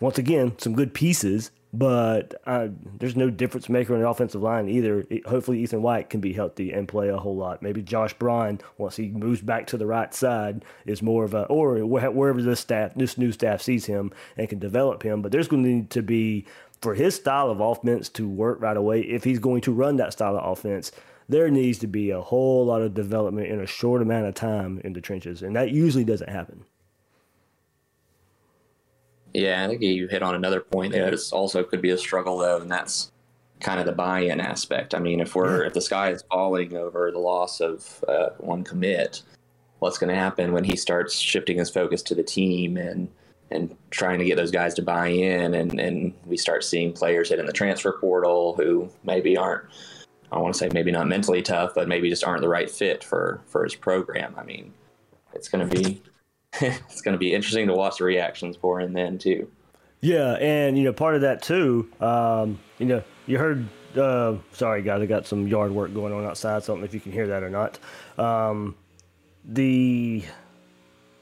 [0.00, 2.68] once again some good pieces, but uh,
[2.98, 5.06] there's no difference maker on the offensive line either.
[5.08, 7.62] It- hopefully, Ethan White can be healthy and play a whole lot.
[7.62, 11.44] Maybe Josh Braun, once he moves back to the right side, is more of a
[11.44, 15.22] or wh- wherever this staff, this new staff sees him and can develop him.
[15.22, 16.44] But there's going to need to be
[16.80, 19.00] for his style of offense to work right away.
[19.00, 20.92] If he's going to run that style of offense,
[21.28, 24.80] there needs to be a whole lot of development in a short amount of time
[24.84, 26.64] in the trenches, and that usually doesn't happen.
[29.34, 30.94] Yeah, I think you hit on another point.
[30.94, 33.10] It's also could be a struggle though, and that's
[33.60, 34.94] kind of the buy-in aspect.
[34.94, 38.64] I mean, if we're if the sky is falling over the loss of uh, one
[38.64, 39.22] commit,
[39.78, 43.08] what's going to happen when he starts shifting his focus to the team and
[43.50, 47.30] and trying to get those guys to buy in, and and we start seeing players
[47.30, 49.64] hit in the transfer portal who maybe aren't.
[50.30, 53.04] I want to say maybe not mentally tough, but maybe just aren't the right fit
[53.04, 54.34] for for his program.
[54.36, 54.72] I mean,
[55.34, 56.02] it's going to be
[56.60, 59.50] it's going to be interesting to watch the reactions for him then too.
[60.00, 61.88] Yeah, and you know, part of that too.
[62.00, 63.66] Um, you know, you heard.
[63.96, 66.64] Uh, sorry, guys, I got some yard work going on outside.
[66.64, 67.78] So I don't know if you can hear that or not.
[68.18, 68.74] Um,
[69.44, 70.24] the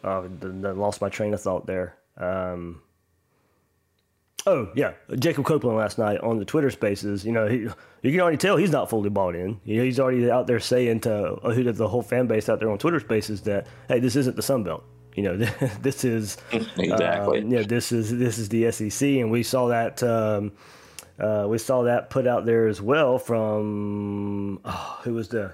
[0.03, 1.97] oh, the, the lost my train of thought there.
[2.17, 2.81] Um,
[4.47, 7.25] oh yeah, Jacob Copeland last night on the Twitter Spaces.
[7.25, 7.59] You know, he,
[8.03, 9.61] you can already tell he's not fully bought in.
[9.65, 12.71] You know, he's already out there saying to uh, the whole fan base out there
[12.71, 14.85] on Twitter Spaces that hey, this isn't the Sun Belt.
[15.21, 15.37] You know,
[15.83, 17.41] this is Exactly.
[17.41, 20.03] um, yeah, this is this is the SEC, and we saw that.
[20.03, 20.53] Um,
[21.19, 25.53] uh, we saw that put out there as well from oh, who was the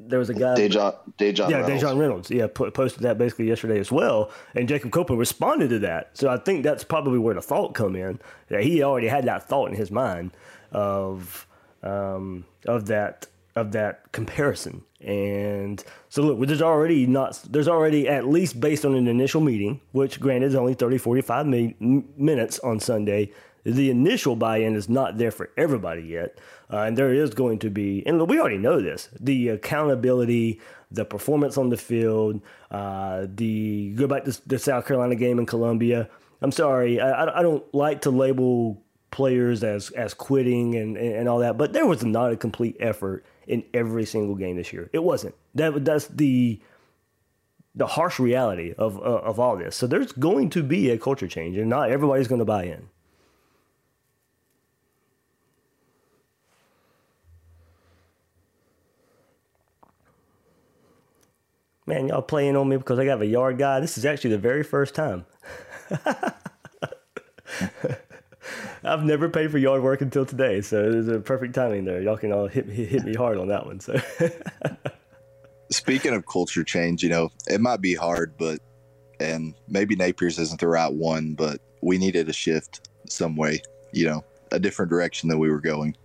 [0.00, 1.84] there was a guy Dejon, Dejon yeah Reynolds.
[1.84, 5.78] Dejon Reynolds yeah put, posted that basically yesterday as well, and Jacob Copeland responded to
[5.80, 6.16] that.
[6.16, 8.18] So I think that's probably where the thought come in
[8.48, 10.30] that he already had that thought in his mind
[10.72, 11.46] of
[11.82, 13.26] um, of that
[13.56, 14.84] of that comparison.
[15.00, 19.80] And so look, there's already not there's already at least based on an initial meeting,
[19.92, 21.76] which granted is only 30 45 mi-
[22.16, 23.30] minutes on Sunday.
[23.64, 26.38] The initial buy-in is not there for everybody yet,
[26.72, 31.04] uh, and there is going to be, and we already know this: the accountability, the
[31.04, 32.40] performance on the field,
[32.70, 36.08] uh, the go back to the South Carolina game in Columbia.
[36.40, 41.40] I'm sorry, I, I- don't like to label players as as quitting and, and all
[41.40, 44.90] that, but there was not a complete effort in every single game this year.
[44.92, 45.34] It wasn't.
[45.54, 46.60] That that's the
[47.74, 49.74] the harsh reality of uh, of all this.
[49.74, 52.88] So there's going to be a culture change, and not everybody's going to buy in.
[61.86, 63.80] Man, y'all playing on me because I got a yard guy.
[63.80, 65.24] This is actually the very first time.
[68.84, 72.00] I've never paid for yard work until today, so it was a perfect timing there.
[72.00, 73.80] Y'all can all hit, hit, hit me hard on that one.
[73.80, 74.00] So
[75.70, 78.60] Speaking of culture change, you know, it might be hard, but
[79.20, 83.60] and maybe Napier's isn't the right one, but we needed a shift some way,
[83.92, 85.96] you know, a different direction than we were going.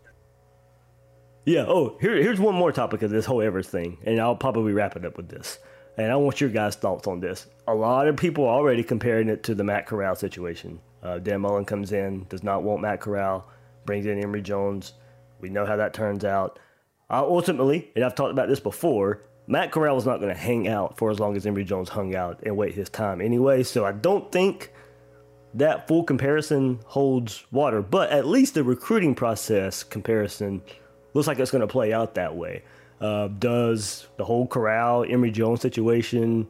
[1.46, 1.66] Yeah.
[1.68, 4.96] Oh, here, here's one more topic of this whole Evers thing, and I'll probably wrap
[4.96, 5.60] it up with this.
[5.98, 7.48] And I want your guys' thoughts on this.
[7.68, 10.80] A lot of people are already comparing it to the Matt Corral situation.
[11.04, 13.48] Uh, Dan Mullen comes in, does not want Matt Corral,
[13.86, 14.94] brings in Emory Jones.
[15.42, 16.60] We know how that turns out.
[17.10, 20.70] Uh, ultimately, and I've talked about this before, Matt Corral was not going to hang
[20.70, 23.64] out for as long as Emory Jones hung out and wait his time anyway.
[23.64, 24.72] So I don't think
[25.54, 27.82] that full comparison holds water.
[27.82, 30.62] But at least the recruiting process comparison
[31.14, 32.64] looks like it's going to play out that way.
[33.02, 36.48] Uh, does the whole Corral Emory Jones situation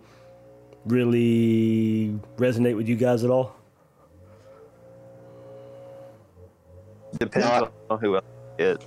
[0.86, 3.56] really resonate with you guys at all?
[7.20, 8.26] Depends Not- on who else
[8.58, 8.86] it.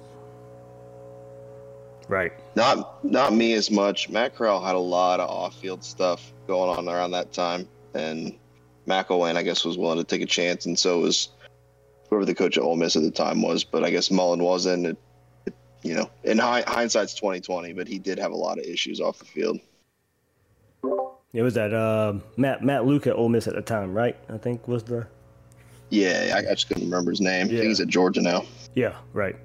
[2.09, 2.33] Right.
[2.55, 4.09] Not not me as much.
[4.09, 8.33] Matt Corral had a lot of off-field stuff going on around that time, and
[8.87, 11.31] McElwain, I guess, was willing to take a chance, and so was
[12.09, 13.65] whoever the coach at Ole Miss at the time was.
[13.65, 14.87] But I guess Mullen wasn't.
[14.87, 14.97] It,
[15.47, 18.65] it, you know, in hi- hindsight's twenty twenty, but he did have a lot of
[18.65, 19.59] issues off the field.
[21.33, 24.17] It was that uh, Matt Matt Luke at Ole Miss at the time, right?
[24.29, 25.09] I think was the
[25.91, 27.47] Yeah, I, I just couldn't remember his name.
[27.47, 28.45] I think he's at Georgia now.
[28.75, 29.37] yeah right.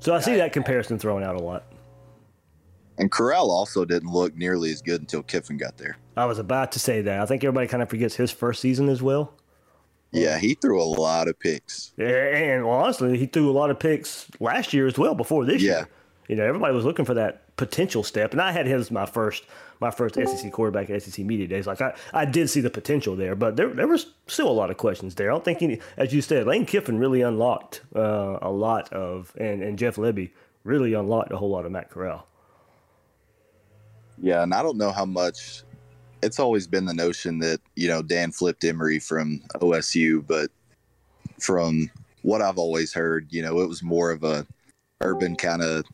[0.00, 1.64] So I see that comparison thrown out a lot.
[2.98, 5.96] And Corral also didn't look nearly as good until Kiffin got there.
[6.16, 7.20] I was about to say that.
[7.20, 9.34] I think everybody kind of forgets his first season as well.
[10.12, 11.92] Yeah, he threw a lot of picks.
[11.98, 15.14] Yeah, And well, honestly, he threw a lot of picks last year as well.
[15.14, 15.88] Before this year,
[16.28, 19.04] you know, everybody was looking for that potential step, and I had him as my
[19.04, 19.44] first
[19.80, 21.66] my first SEC quarterback at SEC media days.
[21.66, 24.70] Like I, I did see the potential there, but there there was still a lot
[24.70, 25.30] of questions there.
[25.30, 29.32] I don't think any, as you said, Lane Kiffin really unlocked uh, a lot of,
[29.38, 30.30] and and Jeff Lebby
[30.64, 32.26] really unlocked a whole lot of Matt Corral.
[34.18, 35.62] Yeah, and I don't know how much.
[36.22, 40.50] It's always been the notion that you know Dan flipped Emory from OSU, but
[41.38, 41.90] from
[42.22, 44.46] what I've always heard, you know, it was more of a
[45.00, 45.84] Urban kind of.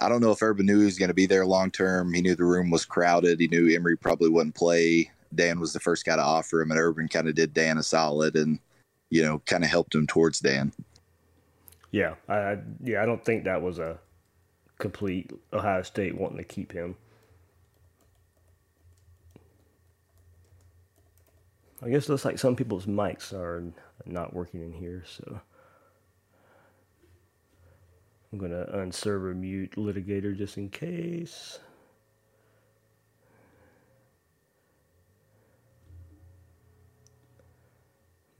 [0.00, 2.12] I don't know if Urban knew he was going to be there long term.
[2.12, 3.38] He knew the room was crowded.
[3.38, 5.10] He knew Emory probably wouldn't play.
[5.34, 7.82] Dan was the first guy to offer him, and Urban kind of did Dan a
[7.82, 8.58] solid, and
[9.10, 10.72] you know, kind of helped him towards Dan.
[11.92, 13.98] Yeah, I yeah I don't think that was a
[14.78, 16.96] complete Ohio State wanting to keep him.
[21.82, 23.64] I guess it looks like some people's mics are
[24.04, 25.40] not working in here, so
[28.32, 31.58] I'm gonna unserver mute litigator just in case.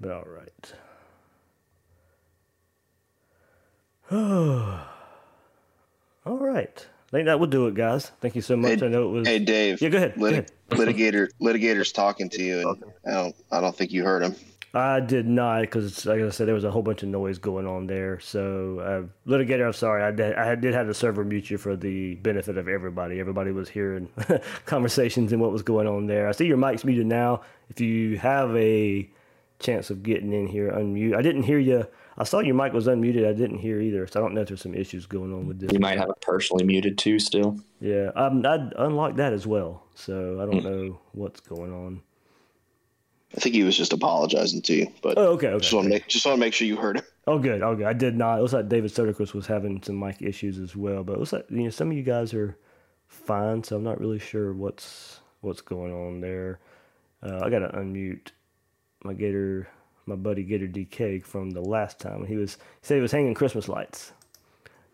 [0.01, 0.72] But all right.
[6.26, 6.86] all right.
[7.09, 8.12] I think that will do it, guys.
[8.20, 8.82] Thank you so much.
[8.82, 9.28] I know it was.
[9.28, 9.82] Hey Dave.
[9.82, 10.14] Yeah, go ahead.
[10.16, 10.51] go ahead.
[10.70, 14.36] litigator, litigator's talking to you, and I don't, I don't think you heard him.
[14.73, 17.66] I did not because, like I said, there was a whole bunch of noise going
[17.66, 18.21] on there.
[18.21, 20.03] So, uh, litigator, I'm sorry.
[20.03, 23.18] I did, I did have the server mute you for the benefit of everybody.
[23.18, 24.09] Everybody was hearing
[24.66, 26.29] conversations and what was going on there.
[26.29, 27.43] I see your mic's muted now.
[27.68, 29.11] If you have a
[29.59, 31.16] chance of getting in here, unmute.
[31.16, 31.87] I didn't hear you.
[32.16, 33.27] I saw your mic was unmuted.
[33.27, 34.07] I didn't hear either.
[34.07, 35.73] So I don't know if there's some issues going on with this.
[35.73, 37.59] You might have it personally muted too still.
[37.81, 39.85] Yeah, um, I'd unlocked that as well.
[39.95, 42.03] So I don't know what's going on.
[43.37, 45.91] I think he was just apologizing to you, but Oh, okay, okay, just want to
[45.91, 47.05] make just want to make sure you heard him.
[47.26, 47.62] Oh, good.
[47.62, 47.87] Oh, good.
[47.87, 48.39] I did not.
[48.39, 51.33] It looks like David Soderquist was having some mic issues as well, but it looks
[51.33, 52.57] like you know some of you guys are
[53.07, 56.59] fine, so I'm not really sure what's what's going on there.
[57.22, 58.28] Uh, I got to unmute
[59.05, 59.68] my Gator,
[60.07, 62.24] my buddy Gator DK from the last time.
[62.26, 64.12] He was he said he was hanging Christmas lights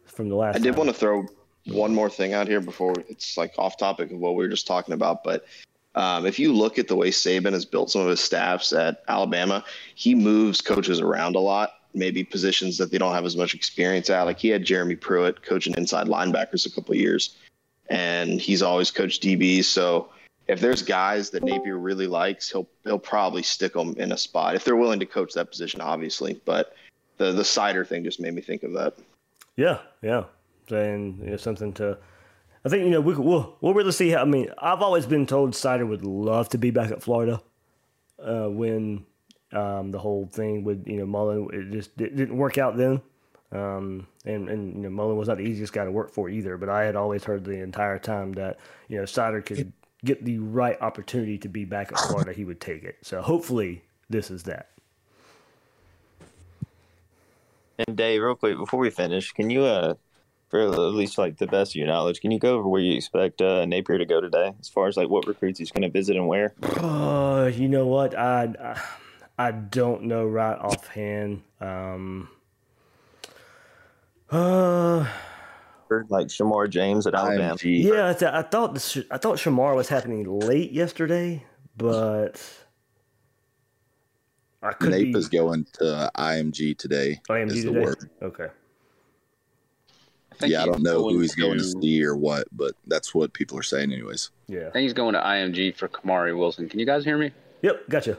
[0.04, 0.56] from the last.
[0.56, 0.78] I did time.
[0.78, 1.26] want to throw
[1.66, 4.66] one more thing out here before it's like off topic of what we were just
[4.66, 5.46] talking about, but
[5.96, 9.02] um, if you look at the way Saban has built some of his staffs at
[9.08, 13.54] Alabama, he moves coaches around a lot, maybe positions that they don't have as much
[13.54, 14.22] experience at.
[14.22, 17.34] Like he had Jeremy Pruitt coaching inside linebackers a couple years,
[17.88, 19.64] and he's always coached DBs.
[19.64, 20.10] So
[20.48, 24.54] if there's guys that Napier really likes, he'll he'll probably stick them in a spot
[24.54, 26.38] if they're willing to coach that position, obviously.
[26.44, 26.76] But
[27.16, 28.98] the the Sider thing just made me think of that.
[29.56, 30.24] Yeah, yeah,
[30.68, 31.96] and you know, something to.
[32.66, 34.22] I think you know we could, we'll we'll really see how.
[34.22, 37.40] I mean, I've always been told Sider would love to be back at Florida
[38.18, 39.06] uh, when
[39.52, 43.00] um, the whole thing with you know Mullen it just it didn't work out then.
[43.52, 46.56] Um, and and you know Mullen was not the easiest guy to work for either.
[46.56, 48.58] But I had always heard the entire time that
[48.88, 49.72] you know Sider could
[50.04, 52.96] get the right opportunity to be back at Florida, he would take it.
[53.02, 54.70] So hopefully this is that.
[57.78, 59.94] And Dave, real quick before we finish, can you, uh,
[60.48, 62.96] for at least like the best of your knowledge, can you go over where you
[62.96, 65.90] expect uh, Napier to go today, as far as like what recruits he's going to
[65.90, 66.54] visit and where?
[66.62, 68.16] Uh, you know what?
[68.16, 68.80] I, I
[69.38, 71.42] I don't know right offhand.
[71.60, 72.28] Um,
[74.30, 75.06] uh,
[76.08, 77.56] like Shemar James at Alabama.
[77.62, 81.44] yeah, I, th- I thought this, I thought Shemar was happening late yesterday,
[81.76, 82.42] but
[84.62, 87.20] I could Napier is going to IMG today.
[87.28, 87.84] IMG is the today.
[87.84, 88.10] word.
[88.22, 88.46] Okay.
[90.38, 92.74] Think yeah, I don't know who going he's going to to- see or what, but
[92.86, 94.30] that's what people are saying, anyways.
[94.48, 94.68] Yeah.
[94.68, 96.68] I think he's going to IMG for Kamari Wilson.
[96.68, 97.32] Can you guys hear me?
[97.62, 98.18] Yep, gotcha.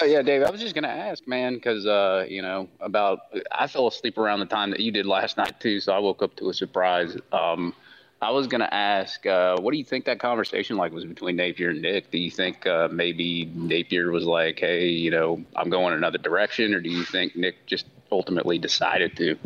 [0.00, 0.42] Oh, yeah, Dave.
[0.42, 4.40] I was just gonna ask, man, because uh, you know about I fell asleep around
[4.40, 7.16] the time that you did last night too, so I woke up to a surprise.
[7.32, 7.74] Um,
[8.20, 11.70] I was gonna ask, uh, what do you think that conversation like was between Napier
[11.70, 12.10] and Nick?
[12.10, 16.74] Do you think uh, maybe Napier was like, "Hey, you know, I'm going another direction,"
[16.74, 19.36] or do you think Nick just ultimately decided to?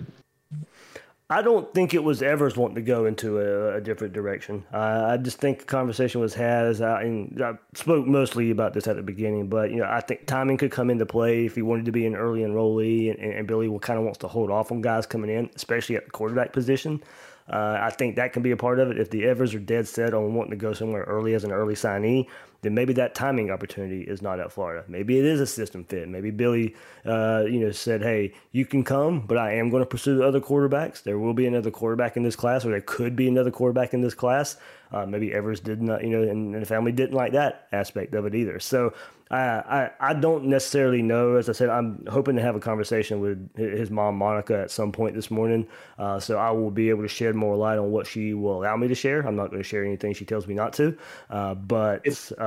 [1.33, 4.65] I don't think it was Evers wanting to go into a, a different direction.
[4.71, 6.67] I just think the conversation was had.
[6.67, 10.03] As I, and I spoke mostly about this at the beginning, but you know, I
[10.03, 13.33] think timing could come into play if he wanted to be an early enrollee, and,
[13.33, 16.05] and Billy will kind of wants to hold off on guys coming in, especially at
[16.05, 17.03] the quarterback position.
[17.49, 18.99] Uh, I think that can be a part of it.
[18.99, 21.75] If the Evers are dead set on wanting to go somewhere early as an early
[21.75, 22.29] signee,
[22.63, 24.85] then maybe that timing opportunity is not at Florida.
[24.89, 26.09] Maybe it is a system fit.
[26.09, 29.87] Maybe Billy, uh, you know, said, "Hey, you can come, but I am going to
[29.87, 31.03] pursue the other quarterbacks.
[31.03, 34.01] There will be another quarterback in this class, or there could be another quarterback in
[34.01, 34.57] this class."
[34.93, 38.15] Uh, maybe Evers did not, you know, and, and the family didn't like that aspect
[38.15, 38.61] of it either.
[38.61, 38.93] So
[39.31, 41.37] I, I, I don't necessarily know.
[41.37, 44.93] As I said, I'm hoping to have a conversation with his mom, Monica, at some
[44.93, 45.67] point this morning.
[45.99, 48.77] Uh, so I will be able to shed more light on what she will allow
[48.77, 49.27] me to share.
[49.27, 50.99] I'm not going to share anything she tells me not to,
[51.31, 52.03] uh, but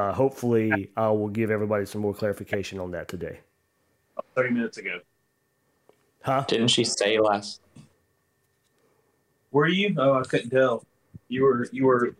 [0.05, 3.39] uh, hopefully I will give everybody some more clarification on that today.
[4.35, 4.99] 30 minutes ago.
[6.21, 6.45] Huh?
[6.47, 7.61] Didn't she say last?
[9.51, 9.95] Were you?
[9.97, 10.85] Oh, I couldn't tell.
[11.27, 11.67] You were.
[11.71, 12.15] You were.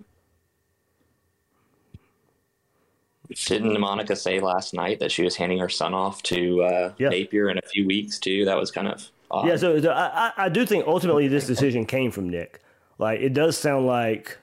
[3.48, 7.50] Didn't Monica say last night that she was handing her son off to uh, Napier
[7.50, 8.46] in a few weeks too?
[8.46, 9.48] That was kind of odd.
[9.48, 12.62] Yeah, so, so I, I I do think ultimately this decision came from Nick.
[13.00, 14.38] Like it does sound like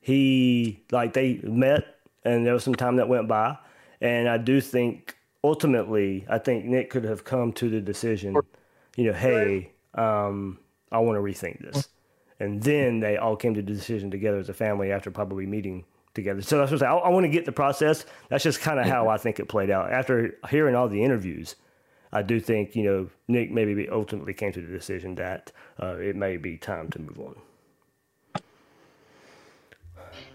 [0.00, 3.56] he like they met and there was some time that went by,
[4.00, 8.36] and I do think ultimately I think Nick could have come to the decision,
[8.96, 10.58] you know, hey, um,
[10.92, 11.88] I want to rethink this,
[12.38, 15.84] and then they all came to the decision together as a family after probably meeting
[16.14, 16.42] together.
[16.42, 18.04] So that's what I, I want to get the process.
[18.28, 21.56] That's just kind of how I think it played out after hearing all the interviews.
[22.12, 26.16] I do think you know Nick maybe ultimately came to the decision that uh, it
[26.16, 27.36] may be time to move on.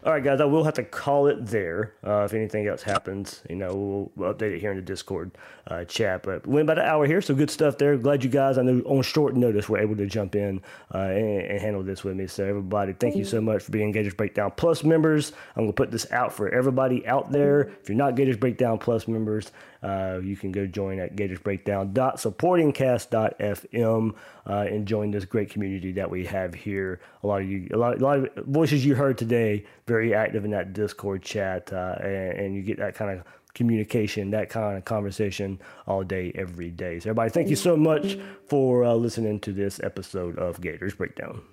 [0.05, 1.95] All right, guys, I will have to call it there.
[2.05, 5.31] Uh, if anything else happens, you know, we'll, update it here in the Discord
[5.65, 6.21] uh, chat.
[6.21, 7.97] But we went about an hour here, so good stuff there.
[7.97, 10.61] Glad you guys, I know on short notice, were able to jump in
[10.93, 12.27] uh, and, and handle this with me.
[12.27, 15.31] So, everybody, thank you so much for being Gators Breakdown Plus members.
[15.55, 17.61] I'm going to put this out for everybody out there.
[17.61, 19.51] If you're not Gators Breakdown Plus members,
[19.85, 24.15] uh, you can go join at gatorsbreakdown.supportingcast.fm
[24.47, 26.99] uh, and join this great community that we have here.
[27.21, 30.43] A lot of you, a lot, a lot of voices you heard today, very active
[30.43, 33.23] in that Discord chat, uh, and, and you get that kind of
[33.53, 36.99] communication, that kind of conversation all day, every day.
[36.99, 38.17] So, everybody, thank you so much
[38.47, 41.43] for uh, listening to this episode of Gators Breakdown.